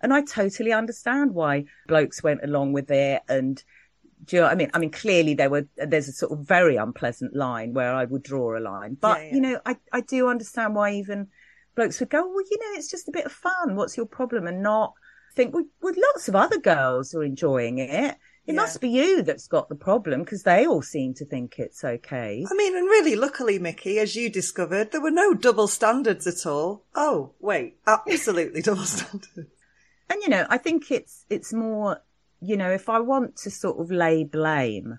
And 0.00 0.12
I 0.12 0.22
totally 0.22 0.72
understand 0.72 1.34
why 1.34 1.66
blokes 1.86 2.22
went 2.22 2.42
along 2.42 2.72
with 2.72 2.90
it. 2.90 3.22
And 3.28 3.62
do 4.24 4.36
you 4.36 4.42
know 4.42 4.48
I 4.48 4.54
mean? 4.54 4.70
I 4.74 4.78
mean, 4.78 4.90
clearly 4.90 5.34
there 5.34 5.50
were, 5.50 5.66
there's 5.76 6.08
a 6.08 6.12
sort 6.12 6.32
of 6.32 6.46
very 6.46 6.76
unpleasant 6.76 7.36
line 7.36 7.74
where 7.74 7.94
I 7.94 8.04
would 8.06 8.22
draw 8.22 8.56
a 8.56 8.60
line, 8.60 8.96
but 9.00 9.20
yeah, 9.20 9.26
yeah. 9.26 9.34
you 9.34 9.40
know, 9.40 9.60
I, 9.66 9.76
I 9.92 10.00
do 10.00 10.28
understand 10.28 10.74
why 10.74 10.92
even 10.94 11.28
blokes 11.74 12.00
would 12.00 12.10
go, 12.10 12.26
well, 12.26 12.44
you 12.50 12.58
know, 12.58 12.78
it's 12.78 12.90
just 12.90 13.08
a 13.08 13.12
bit 13.12 13.26
of 13.26 13.32
fun. 13.32 13.76
What's 13.76 13.96
your 13.96 14.06
problem? 14.06 14.46
And 14.46 14.62
not 14.62 14.94
think, 15.34 15.54
well, 15.54 15.64
well 15.80 15.94
lots 16.14 16.28
of 16.28 16.34
other 16.34 16.58
girls 16.58 17.14
are 17.14 17.22
enjoying 17.22 17.78
it 17.78 18.16
it 18.50 18.54
yeah. 18.54 18.60
must 18.62 18.80
be 18.80 18.88
you 18.88 19.22
that's 19.22 19.46
got 19.46 19.68
the 19.68 19.76
problem 19.76 20.20
because 20.24 20.42
they 20.42 20.66
all 20.66 20.82
seem 20.82 21.14
to 21.14 21.24
think 21.24 21.58
it's 21.58 21.84
okay. 21.84 22.44
I 22.50 22.54
mean, 22.54 22.76
and 22.76 22.86
really, 22.86 23.14
luckily, 23.14 23.60
Miki, 23.60 24.00
as 24.00 24.16
you 24.16 24.28
discovered, 24.28 24.90
there 24.90 25.00
were 25.00 25.12
no 25.12 25.34
double 25.34 25.68
standards 25.68 26.26
at 26.26 26.44
all. 26.46 26.82
Oh, 26.94 27.32
wait, 27.38 27.76
absolutely 27.86 28.60
double 28.62 28.84
standards. 28.84 29.50
And 30.08 30.22
you 30.22 30.28
know, 30.28 30.46
I 30.50 30.58
think 30.58 30.90
it's 30.90 31.24
it's 31.30 31.52
more, 31.52 32.02
you 32.40 32.56
know, 32.56 32.70
if 32.70 32.88
I 32.88 32.98
want 32.98 33.36
to 33.36 33.50
sort 33.50 33.78
of 33.78 33.92
lay 33.92 34.24
blame, 34.24 34.98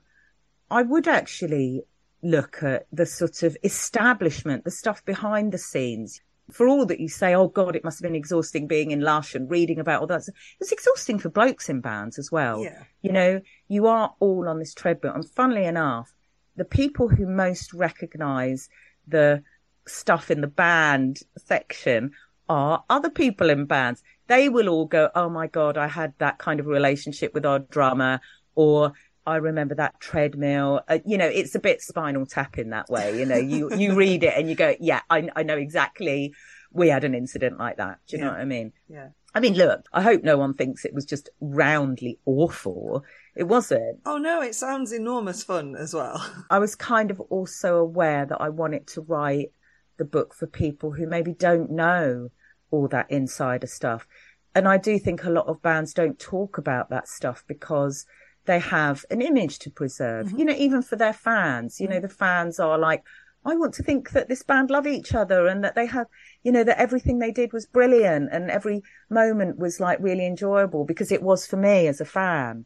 I 0.70 0.84
would 0.84 1.08
actually 1.08 1.84
look 2.24 2.64
at 2.64 2.88
the 2.92 3.06
sort 3.06 3.44
of 3.44 3.58
establishment, 3.64 4.64
the 4.64 4.72
stuff 4.72 5.04
behind 5.04 5.52
the 5.52 5.58
scenes 5.58 6.22
for 6.52 6.68
all 6.68 6.86
that 6.86 7.00
you 7.00 7.08
say, 7.08 7.34
oh 7.34 7.48
God, 7.48 7.76
it 7.76 7.84
must 7.84 8.00
have 8.00 8.04
been 8.04 8.16
exhausting 8.16 8.68
being 8.68 8.92
in 8.92 9.02
Lush 9.02 9.36
and 9.36 9.50
reading 9.50 9.80
about 9.80 10.02
all 10.02 10.08
that. 10.08 10.28
It's 10.60 10.72
exhausting 10.72 11.20
for 11.20 11.30
blokes 11.30 11.70
in 11.70 11.82
bands 11.82 12.20
as 12.20 12.32
well. 12.32 12.64
Yeah. 12.64 12.84
You 13.02 13.12
know, 13.12 13.42
you 13.68 13.88
are 13.88 14.14
all 14.20 14.48
on 14.48 14.60
this 14.60 14.74
treadmill. 14.74 15.14
And 15.14 15.30
funnily 15.30 15.66
enough, 15.66 16.14
the 16.56 16.66
people 16.66 17.08
who 17.08 17.26
most 17.26 17.74
recognize 17.74 18.70
the 19.08 19.44
stuff 19.88 20.30
in 20.30 20.42
the 20.42 20.48
band 20.48 21.20
section 21.38 22.12
are 22.50 22.84
other 22.90 23.10
people 23.10 23.50
in 23.50 23.66
bands. 23.66 24.04
They 24.28 24.50
will 24.50 24.70
all 24.70 24.86
go, 24.86 25.10
oh 25.16 25.30
my 25.30 25.48
God, 25.48 25.78
I 25.78 25.88
had 25.88 26.14
that 26.18 26.38
kind 26.38 26.60
of 26.60 26.68
relationship 26.68 27.34
with 27.34 27.46
our 27.46 27.60
drummer 27.60 28.20
or 28.56 28.94
I 29.26 29.36
remember 29.38 29.76
that 29.76 30.00
treadmill. 30.00 30.82
Uh, 30.88 31.00
you 31.06 31.18
know, 31.18 31.28
it's 31.28 31.56
a 31.56 31.60
bit 31.60 31.82
spinal 31.82 32.26
tap 32.26 32.58
in 32.58 32.72
that 32.72 32.90
way. 32.90 33.20
You 33.20 33.26
know, 33.26 33.38
you 33.38 33.74
you 33.76 33.94
read 33.96 34.24
it 34.24 34.34
and 34.38 34.50
you 34.50 34.56
go, 34.56 34.76
yeah, 34.80 35.02
I 35.10 35.30
I 35.36 35.44
know 35.44 35.58
exactly. 35.58 36.34
We 36.74 36.88
had 36.88 37.04
an 37.04 37.14
incident 37.14 37.60
like 37.60 37.78
that. 37.78 38.00
Do 38.08 38.16
you 38.16 38.22
Yeah. 38.22 38.28
know 38.28 38.32
what 38.34 38.42
I 38.42 38.46
mean? 38.46 38.74
Yeah. 38.88 39.10
I 39.34 39.40
mean, 39.40 39.54
look, 39.54 39.86
I 39.94 40.02
hope 40.02 40.24
no 40.24 40.38
one 40.38 40.54
thinks 40.56 40.84
it 40.84 40.94
was 40.94 41.06
just 41.06 41.30
roundly 41.40 42.20
awful. 42.26 43.06
It 43.36 43.44
wasn't. 43.44 44.00
Oh 44.06 44.18
no, 44.18 44.42
it 44.42 44.56
sounds 44.56 44.92
enormous 44.92 45.44
fun 45.44 45.76
as 45.76 45.94
well. 45.94 46.26
I 46.50 46.60
was 46.60 46.76
kind 46.76 47.12
of 47.12 47.20
also 47.20 47.78
aware 47.78 48.26
that 48.26 48.42
I 48.42 48.50
wanted 48.50 48.88
to 48.88 49.02
write 49.02 49.52
the 49.98 50.06
book 50.06 50.34
for 50.34 50.48
people 50.48 50.92
who 50.92 51.08
maybe 51.08 51.34
don't 51.34 51.72
know 51.72 52.30
all 52.72 52.88
that 52.88 53.12
insider 53.12 53.68
stuff. 53.68 54.08
And 54.56 54.68
I 54.68 54.78
do 54.78 54.98
think 55.00 55.24
a 55.24 55.30
lot 55.30 55.48
of 55.48 55.62
bands 55.62 55.94
don't 55.94 56.20
talk 56.20 56.58
about 56.58 56.90
that 56.90 57.08
stuff 57.08 57.44
because 57.48 58.06
they 58.46 58.60
have 58.60 59.06
an 59.10 59.22
image 59.22 59.60
to 59.60 59.70
preserve, 59.70 60.28
mm-hmm. 60.28 60.40
you 60.40 60.46
know, 60.46 60.56
even 60.58 60.82
for 60.82 60.96
their 60.96 61.14
fans. 61.14 61.80
You 61.80 61.88
know, 61.88 62.00
mm. 62.00 62.02
the 62.02 62.10
fans 62.10 62.60
are 62.60 62.78
like, 62.78 63.04
I 63.46 63.56
want 63.56 63.74
to 63.76 63.84
think 63.84 64.12
that 64.12 64.30
this 64.30 64.44
band 64.44 64.70
love 64.70 64.86
each 64.86 65.14
other 65.14 65.48
and 65.48 65.64
that 65.64 65.76
they 65.76 65.88
have, 65.88 66.08
you 66.44 66.52
know, 66.52 66.64
that 66.64 66.80
everything 66.80 67.20
they 67.20 67.32
did 67.32 67.54
was 67.54 67.66
brilliant 67.66 68.30
and 68.32 68.52
every 68.52 68.84
moment 69.10 69.58
was 69.58 69.80
like 69.80 70.00
really 70.00 70.26
enjoyable 70.26 70.86
because 70.86 71.12
it 71.12 71.24
was 71.24 71.48
for 71.48 71.58
me 71.58 71.88
as 71.88 72.02
a 72.02 72.06
fan. 72.06 72.66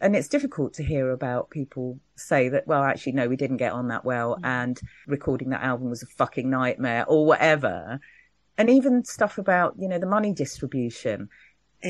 And 0.00 0.14
it's 0.14 0.28
difficult 0.28 0.74
to 0.74 0.84
hear 0.84 1.10
about 1.10 1.50
people 1.50 1.98
say 2.16 2.48
that 2.48 2.66
well 2.66 2.82
actually 2.84 3.12
no 3.12 3.26
we 3.26 3.34
didn't 3.36 3.56
get 3.56 3.72
on 3.72 3.88
that 3.88 4.04
well 4.04 4.36
mm. 4.36 4.40
and 4.44 4.80
recording 5.08 5.50
that 5.50 5.62
album 5.62 5.90
was 5.90 6.02
a 6.02 6.06
fucking 6.06 6.48
nightmare 6.48 7.04
or 7.08 7.26
whatever. 7.26 8.00
And 8.56 8.70
even 8.70 9.04
stuff 9.04 9.38
about 9.38 9.74
you 9.78 9.88
know 9.88 9.98
the 9.98 10.06
money 10.06 10.32
distribution. 10.32 11.28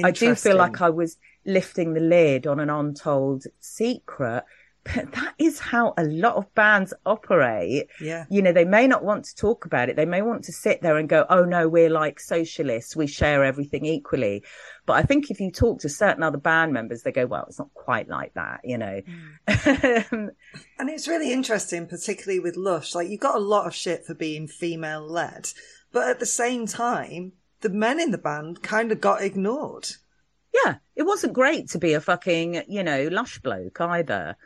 I 0.02 0.10
do 0.10 0.34
feel 0.34 0.56
like 0.56 0.80
i 0.80 0.90
was 0.90 1.18
lifting 1.46 1.94
the 1.94 2.00
lid 2.00 2.46
on 2.46 2.60
an 2.60 2.70
untold 2.70 3.44
secret 3.60 4.44
but 4.84 5.12
that 5.12 5.34
is 5.38 5.58
how 5.58 5.94
a 5.96 6.04
lot 6.04 6.34
of 6.36 6.54
bands 6.54 6.92
operate 7.06 7.88
Yeah. 8.00 8.26
you 8.28 8.42
know 8.42 8.52
they 8.52 8.66
may 8.66 8.86
not 8.86 9.02
want 9.02 9.24
to 9.24 9.34
talk 9.34 9.64
about 9.64 9.88
it 9.88 9.96
they 9.96 10.04
may 10.04 10.20
want 10.20 10.44
to 10.44 10.52
sit 10.52 10.82
there 10.82 10.98
and 10.98 11.08
go 11.08 11.24
oh 11.30 11.44
no 11.44 11.68
we're 11.68 11.88
like 11.88 12.20
socialists 12.20 12.94
we 12.94 13.06
share 13.06 13.44
everything 13.44 13.86
equally 13.86 14.42
but 14.84 14.94
i 14.94 15.02
think 15.02 15.30
if 15.30 15.40
you 15.40 15.50
talk 15.50 15.80
to 15.80 15.88
certain 15.88 16.22
other 16.22 16.36
band 16.36 16.72
members 16.74 17.02
they 17.02 17.12
go 17.12 17.24
well 17.24 17.46
it's 17.48 17.58
not 17.58 17.72
quite 17.72 18.08
like 18.08 18.34
that 18.34 18.60
you 18.62 18.76
know 18.76 19.00
mm. 19.00 20.30
And 20.78 20.90
it's 20.90 21.08
really 21.08 21.32
interesting, 21.32 21.86
particularly 21.86 22.40
with 22.40 22.56
Lush. 22.56 22.94
Like, 22.94 23.08
you 23.08 23.18
got 23.18 23.36
a 23.36 23.38
lot 23.40 23.66
of 23.66 23.74
shit 23.74 24.04
for 24.04 24.14
being 24.14 24.46
female 24.46 25.06
led, 25.06 25.48
but 25.92 26.08
at 26.08 26.20
the 26.20 26.26
same 26.26 26.66
time, 26.66 27.32
the 27.60 27.68
men 27.68 28.00
in 28.00 28.10
the 28.10 28.18
band 28.18 28.62
kind 28.62 28.92
of 28.92 29.00
got 29.00 29.22
ignored. 29.22 29.88
Yeah 30.64 30.76
it 30.96 31.02
wasn't 31.02 31.32
great 31.32 31.68
to 31.68 31.78
be 31.78 31.94
a 31.94 32.00
fucking 32.00 32.62
you 32.68 32.82
know 32.82 33.08
lush 33.10 33.38
bloke 33.40 33.80
either 33.80 34.36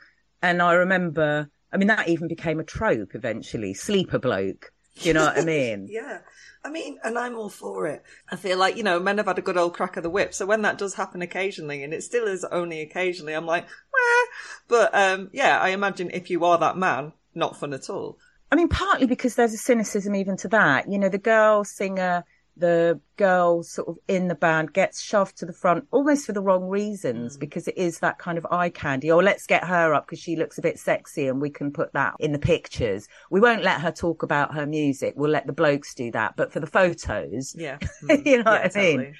and 0.42 0.62
i 0.62 0.72
remember 0.72 1.48
i 1.72 1.76
mean 1.76 1.88
that 1.88 2.08
even 2.08 2.28
became 2.28 2.60
a 2.60 2.64
trope 2.64 3.14
eventually 3.14 3.74
sleeper 3.74 4.18
bloke 4.18 4.72
do 5.00 5.08
you 5.08 5.14
know 5.14 5.24
what 5.24 5.38
i 5.38 5.44
mean 5.44 5.86
Yeah. 5.90 6.20
I 6.64 6.70
mean, 6.70 6.98
and 7.04 7.16
I'm 7.16 7.36
all 7.36 7.48
for 7.48 7.86
it. 7.86 8.02
I 8.30 8.36
feel 8.36 8.58
like, 8.58 8.76
you 8.76 8.82
know, 8.82 8.98
men 8.98 9.18
have 9.18 9.26
had 9.26 9.38
a 9.38 9.42
good 9.42 9.56
old 9.56 9.74
crack 9.74 9.96
of 9.96 10.02
the 10.02 10.10
whip. 10.10 10.34
So 10.34 10.44
when 10.44 10.62
that 10.62 10.76
does 10.76 10.94
happen 10.94 11.22
occasionally, 11.22 11.84
and 11.84 11.94
it 11.94 12.02
still 12.02 12.26
is 12.26 12.44
only 12.44 12.80
occasionally, 12.80 13.32
I'm 13.32 13.46
like, 13.46 13.64
Wah! 13.64 14.26
but 14.66 14.94
um, 14.94 15.30
yeah, 15.32 15.60
I 15.60 15.68
imagine 15.68 16.10
if 16.12 16.30
you 16.30 16.44
are 16.44 16.58
that 16.58 16.76
man, 16.76 17.12
not 17.34 17.56
fun 17.56 17.72
at 17.72 17.88
all. 17.88 18.18
I 18.50 18.56
mean, 18.56 18.68
partly 18.68 19.06
because 19.06 19.36
there's 19.36 19.54
a 19.54 19.58
cynicism 19.58 20.14
even 20.16 20.36
to 20.38 20.48
that. 20.48 20.90
You 20.90 20.98
know, 20.98 21.08
the 21.08 21.18
girl 21.18 21.64
singer, 21.64 22.24
the 22.58 23.00
girl 23.16 23.62
sort 23.62 23.88
of 23.88 23.98
in 24.08 24.28
the 24.28 24.34
band 24.34 24.72
gets 24.72 25.00
shoved 25.00 25.38
to 25.38 25.46
the 25.46 25.52
front 25.52 25.86
almost 25.90 26.26
for 26.26 26.32
the 26.32 26.40
wrong 26.40 26.64
reasons 26.68 27.36
mm. 27.36 27.40
because 27.40 27.68
it 27.68 27.76
is 27.76 28.00
that 28.00 28.18
kind 28.18 28.38
of 28.38 28.46
eye 28.50 28.70
candy. 28.70 29.10
Or 29.10 29.22
let's 29.22 29.46
get 29.46 29.64
her 29.64 29.94
up 29.94 30.06
because 30.06 30.18
she 30.20 30.36
looks 30.36 30.58
a 30.58 30.62
bit 30.62 30.78
sexy 30.78 31.26
and 31.28 31.40
we 31.40 31.50
can 31.50 31.72
put 31.72 31.92
that 31.94 32.14
in 32.18 32.32
the 32.32 32.38
pictures. 32.38 33.08
We 33.30 33.40
won't 33.40 33.62
let 33.62 33.80
her 33.80 33.90
talk 33.92 34.22
about 34.22 34.54
her 34.54 34.66
music. 34.66 35.14
We'll 35.16 35.30
let 35.30 35.46
the 35.46 35.52
blokes 35.52 35.94
do 35.94 36.10
that. 36.12 36.34
But 36.36 36.52
for 36.52 36.60
the 36.60 36.66
photos, 36.66 37.54
Yeah. 37.56 37.78
you 38.08 38.42
know 38.42 38.52
Yeah, 38.52 38.62
what 38.62 38.76
I 38.76 38.80
mean? 38.80 38.98
totally. 38.98 39.14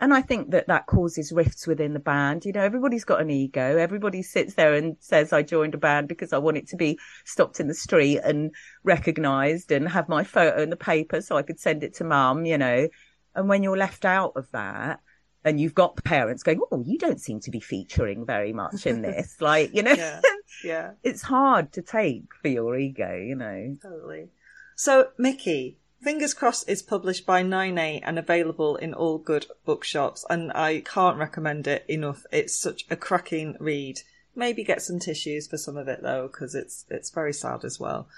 And 0.00 0.14
I 0.14 0.22
think 0.22 0.50
that 0.52 0.66
that 0.68 0.86
causes 0.86 1.30
rifts 1.30 1.66
within 1.66 1.92
the 1.92 2.00
band. 2.00 2.46
You 2.46 2.52
know, 2.52 2.62
everybody's 2.62 3.04
got 3.04 3.20
an 3.20 3.30
ego. 3.30 3.76
Everybody 3.76 4.22
sits 4.22 4.54
there 4.54 4.74
and 4.74 4.96
says, 4.98 5.30
I 5.32 5.42
joined 5.42 5.74
a 5.74 5.78
band 5.78 6.08
because 6.08 6.32
I 6.32 6.38
want 6.38 6.56
it 6.56 6.68
to 6.68 6.76
be 6.76 6.98
stopped 7.26 7.60
in 7.60 7.68
the 7.68 7.74
street 7.74 8.18
and 8.18 8.50
recognized 8.82 9.70
and 9.70 9.86
have 9.86 10.08
my 10.08 10.24
photo 10.24 10.62
in 10.62 10.70
the 10.70 10.76
paper 10.76 11.20
so 11.20 11.36
I 11.36 11.42
could 11.42 11.60
send 11.60 11.84
it 11.84 11.94
to 11.96 12.04
mum, 12.04 12.46
you 12.46 12.56
know. 12.56 12.88
And 13.34 13.48
when 13.48 13.62
you're 13.62 13.76
left 13.76 14.06
out 14.06 14.32
of 14.36 14.50
that 14.52 15.00
and 15.44 15.60
you've 15.60 15.74
got 15.74 16.02
parents 16.02 16.42
going, 16.42 16.60
Oh, 16.72 16.82
you 16.84 16.96
don't 16.96 17.20
seem 17.20 17.40
to 17.40 17.50
be 17.50 17.60
featuring 17.60 18.24
very 18.24 18.54
much 18.54 18.86
in 18.86 19.02
this, 19.02 19.36
like, 19.40 19.74
you 19.74 19.82
know, 19.82 19.92
Yeah. 19.92 20.20
Yeah. 20.64 20.90
it's 21.02 21.22
hard 21.22 21.72
to 21.74 21.82
take 21.82 22.24
for 22.40 22.48
your 22.48 22.74
ego, 22.78 23.14
you 23.16 23.36
know. 23.36 23.76
Totally. 23.82 24.28
So, 24.76 25.08
Miki, 25.18 25.76
Fingers 26.02 26.34
Crossed 26.34 26.68
is 26.68 26.82
published 26.82 27.26
by 27.26 27.42
9A 27.42 28.00
and 28.02 28.18
available 28.18 28.76
in 28.76 28.94
all 28.94 29.18
good 29.18 29.46
bookshops, 29.64 30.24
and 30.30 30.50
I 30.52 30.80
can't 30.80 31.18
recommend 31.18 31.66
it 31.66 31.84
enough. 31.88 32.24
It's 32.32 32.56
such 32.56 32.86
a 32.90 32.96
cracking 32.96 33.56
read. 33.60 34.00
Maybe 34.34 34.64
get 34.64 34.82
some 34.82 34.98
tissues 34.98 35.46
for 35.46 35.58
some 35.58 35.76
of 35.76 35.88
it 35.88 36.02
though, 36.02 36.28
because 36.28 36.54
it's 36.54 36.86
it's 36.88 37.10
very 37.10 37.32
sad 37.32 37.64
as 37.64 37.78
well. 37.78 38.08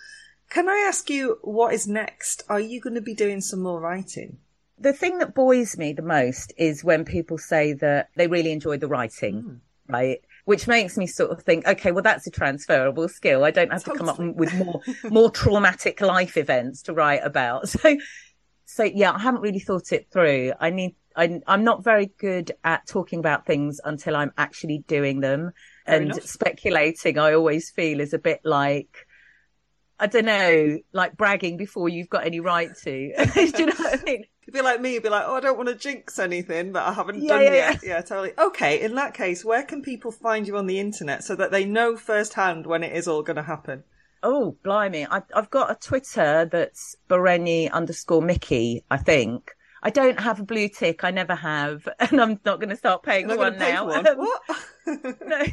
Can 0.49 0.69
I 0.69 0.85
ask 0.87 1.11
you 1.11 1.39
what 1.43 1.75
is 1.75 1.89
next? 1.89 2.45
Are 2.49 2.61
you 2.61 2.81
going 2.81 2.95
to 2.95 3.01
be 3.01 3.15
doing 3.15 3.41
some 3.41 3.61
more 3.61 3.81
writing? 3.81 4.39
the 4.83 4.93
thing 4.93 5.19
that 5.19 5.35
buoys 5.35 5.79
me 5.79 5.93
the 5.93 6.03
most 6.03 6.53
is 6.57 6.85
when 6.85 7.05
people 7.05 7.39
say 7.39 7.73
that 7.73 8.09
they 8.17 8.27
really 8.27 8.51
enjoyed 8.51 8.81
the 8.81 8.89
writing, 8.89 9.41
hmm. 9.41 9.55
right? 9.93 10.21
Which 10.45 10.67
makes 10.67 10.97
me 10.97 11.07
sort 11.07 11.31
of 11.31 11.43
think, 11.43 11.67
okay, 11.67 11.93
well, 11.93 12.03
that's 12.03 12.27
a 12.27 12.31
transferable 12.31 13.09
skill. 13.09 13.45
I 13.45 13.53
don't 13.53 13.73
have 13.73 13.85
to 13.85 13.95
come 13.95 14.09
up 14.09 14.19
with 14.19 14.53
more, 14.55 14.81
more 15.05 15.31
traumatic 15.31 16.01
life 16.01 16.37
events 16.37 16.83
to 16.83 16.93
write 16.93 17.21
about. 17.23 17.69
So, 17.83 17.97
so 18.65 18.85
yeah, 18.85 19.13
I 19.13 19.19
haven't 19.19 19.43
really 19.43 19.61
thought 19.61 19.93
it 19.93 20.09
through. 20.13 20.53
I 20.59 20.71
need, 20.71 20.97
I, 21.15 21.41
I'm 21.47 21.63
not 21.63 21.85
very 21.85 22.07
good 22.19 22.53
at 22.65 22.87
talking 22.89 23.19
about 23.19 23.45
things 23.47 23.81
until 23.85 24.17
I'm 24.17 24.33
actually 24.39 24.79
doing 24.89 25.21
them 25.21 25.53
Fair 25.87 25.97
and 25.97 26.05
enough. 26.07 26.23
speculating. 26.23 27.19
I 27.19 27.35
always 27.35 27.71
feel 27.71 28.01
is 28.01 28.15
a 28.15 28.19
bit 28.19 28.41
like, 28.45 29.07
I 29.99 30.07
don't 30.07 30.25
know, 30.25 30.79
like 30.93 31.17
bragging 31.17 31.57
before 31.57 31.89
you've 31.89 32.09
got 32.09 32.27
any 32.27 32.41
right 32.41 32.71
to. 32.83 33.27
Do 33.35 33.41
you 33.59 33.67
know 33.67 33.75
what 33.77 34.01
I 34.01 34.03
mean? 34.05 34.25
Be 34.53 34.61
like 34.63 34.81
me, 34.81 34.95
you'd 34.95 35.03
be 35.03 35.09
like, 35.09 35.25
oh, 35.27 35.35
I 35.37 35.41
don't 35.41 35.57
want 35.57 35.69
to 35.69 35.75
jinx 35.75 36.19
anything 36.19 36.73
that 36.73 36.87
I 36.87 36.93
haven't 36.93 37.23
Yeah, 37.23 37.29
done 37.29 37.43
yeah, 37.45 37.53
yet. 37.53 37.81
Yeah, 37.83 38.01
totally. 38.03 38.33
Okay, 38.39 38.81
in 38.83 38.95
that 38.97 39.15
case, 39.15 39.45
where 39.45 39.63
can 39.63 39.83
people 39.83 40.13
find 40.13 40.47
you 40.47 40.57
on 40.57 40.67
the 40.67 40.79
internet 40.79 41.25
so 41.25 41.35
that 41.37 41.51
they 41.51 41.65
know 41.65 41.97
firsthand 41.97 42.67
when 42.67 42.83
it 42.83 42.93
is 42.95 43.09
all 43.09 43.23
going 43.23 43.37
to 43.37 43.43
happen? 43.43 43.85
Oh, 44.23 44.57
blimey. 44.65 45.07
I, 45.11 45.23
I've 45.35 45.51
got 45.51 45.71
a 45.71 45.75
Twitter 45.75 46.45
that's 46.51 46.97
Berenyi 47.09 47.71
underscore 47.71 48.23
Miki, 48.23 48.85
I 48.91 48.97
think. 48.99 49.51
I 49.83 49.91
don't 49.91 50.21
have 50.21 50.39
a 50.39 50.45
blue 50.45 50.69
tick. 50.69 51.03
I 51.03 51.11
never 51.11 51.35
have. 51.35 51.89
And 51.99 52.21
I'm 52.21 52.39
not 52.45 52.61
going 52.61 52.69
to 52.71 52.77
start 52.77 53.03
paying 53.03 53.29
for 53.29 53.37
one 53.37 53.55
pay 53.55 53.73
now. 53.73 53.89
for 53.89 54.03
one? 54.03 54.07
Um, 54.07 54.19
what? 54.19 54.41
no. 55.27 55.45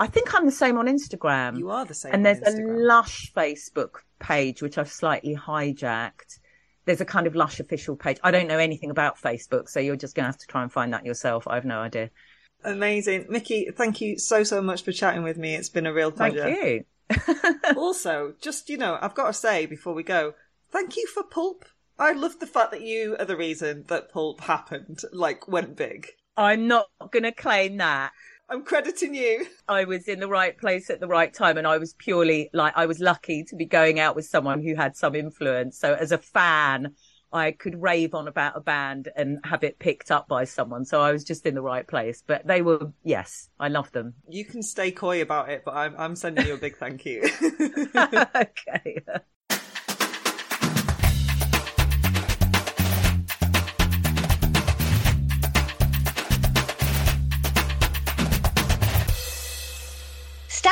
I 0.00 0.06
think 0.06 0.34
I'm 0.34 0.46
the 0.46 0.52
same 0.52 0.78
on 0.78 0.86
Instagram. 0.86 1.58
you 1.58 1.70
are 1.70 1.84
the 1.84 1.94
same. 1.94 2.12
and 2.14 2.24
there's 2.24 2.40
a 2.40 2.56
Lush 2.62 3.32
Facebook 3.36 3.96
page, 4.18 4.62
which 4.62 4.78
I've 4.78 4.90
slightly 4.90 5.36
hijacked. 5.36 6.38
There's 6.84 7.00
a 7.00 7.04
kind 7.04 7.26
of 7.26 7.34
Lush 7.34 7.60
official 7.60 7.96
page. 7.96 8.18
I 8.22 8.30
don't 8.30 8.48
know 8.48 8.58
anything 8.58 8.90
about 8.90 9.20
Facebook, 9.20 9.68
so 9.68 9.80
you're 9.80 9.96
just 9.96 10.14
going 10.14 10.24
to 10.24 10.28
have 10.28 10.38
to 10.38 10.46
try 10.46 10.62
and 10.62 10.72
find 10.72 10.92
that 10.92 11.06
yourself. 11.06 11.46
I 11.46 11.54
have 11.54 11.64
no 11.64 11.80
idea. 11.80 12.10
Amazing. 12.64 13.26
Miki, 13.28 13.70
thank 13.70 14.00
you 14.00 14.18
so, 14.18 14.42
so 14.42 14.62
much 14.62 14.84
for 14.84 14.92
chatting 14.92 15.22
with 15.22 15.36
me. 15.36 15.54
It's 15.54 15.68
been 15.68 15.86
a 15.86 15.92
real 15.92 16.10
pleasure. 16.10 16.42
Thank 16.42 16.64
you. 16.64 16.84
also, 17.76 18.34
just, 18.40 18.70
you 18.70 18.76
know, 18.76 18.98
I've 19.00 19.14
got 19.14 19.26
to 19.26 19.32
say 19.32 19.66
before 19.66 19.94
we 19.94 20.02
go, 20.02 20.34
thank 20.70 20.96
you 20.96 21.06
for 21.06 21.22
Pulp. 21.22 21.64
I 21.98 22.12
love 22.12 22.40
the 22.40 22.46
fact 22.46 22.72
that 22.72 22.82
you 22.82 23.16
are 23.18 23.24
the 23.24 23.36
reason 23.36 23.84
that 23.88 24.10
Pulp 24.10 24.40
happened, 24.40 25.02
like, 25.12 25.46
went 25.46 25.76
big. 25.76 26.08
I'm 26.36 26.66
not 26.66 26.86
going 27.12 27.22
to 27.22 27.32
claim 27.32 27.76
that. 27.76 28.12
I'm 28.48 28.64
crediting 28.64 29.14
you. 29.14 29.46
I 29.68 29.84
was 29.84 30.06
in 30.06 30.20
the 30.20 30.28
right 30.28 30.56
place 30.56 30.90
at 30.90 31.00
the 31.00 31.06
right 31.06 31.32
time 31.32 31.56
and 31.56 31.66
I 31.66 31.78
was 31.78 31.94
purely 31.94 32.50
like 32.52 32.74
I 32.76 32.86
was 32.86 33.00
lucky 33.00 33.44
to 33.44 33.56
be 33.56 33.64
going 33.64 33.98
out 33.98 34.16
with 34.16 34.26
someone 34.26 34.62
who 34.62 34.74
had 34.74 34.96
some 34.96 35.14
influence. 35.14 35.78
So 35.78 35.94
as 35.94 36.12
a 36.12 36.18
fan, 36.18 36.94
I 37.32 37.50
could 37.50 37.82
rave 37.82 38.14
on 38.14 38.28
about 38.28 38.56
a 38.56 38.60
band 38.60 39.08
and 39.16 39.40
have 39.44 39.64
it 39.64 39.78
picked 39.78 40.10
up 40.10 40.28
by 40.28 40.44
someone. 40.44 40.84
So 40.84 41.00
I 41.00 41.10
was 41.10 41.24
just 41.24 41.46
in 41.46 41.54
the 41.54 41.62
right 41.62 41.86
place. 41.86 42.22
But 42.24 42.46
they 42.46 42.62
were 42.62 42.92
yes, 43.02 43.48
I 43.58 43.68
love 43.68 43.90
them. 43.92 44.14
You 44.28 44.44
can 44.44 44.62
stay 44.62 44.92
coy 44.92 45.22
about 45.22 45.48
it, 45.48 45.62
but 45.64 45.74
I'm, 45.74 45.94
I'm 45.98 46.14
sending 46.14 46.46
you 46.46 46.54
a 46.54 46.58
big 46.58 46.76
thank 46.76 47.04
you. 47.04 47.22
okay. 47.96 49.00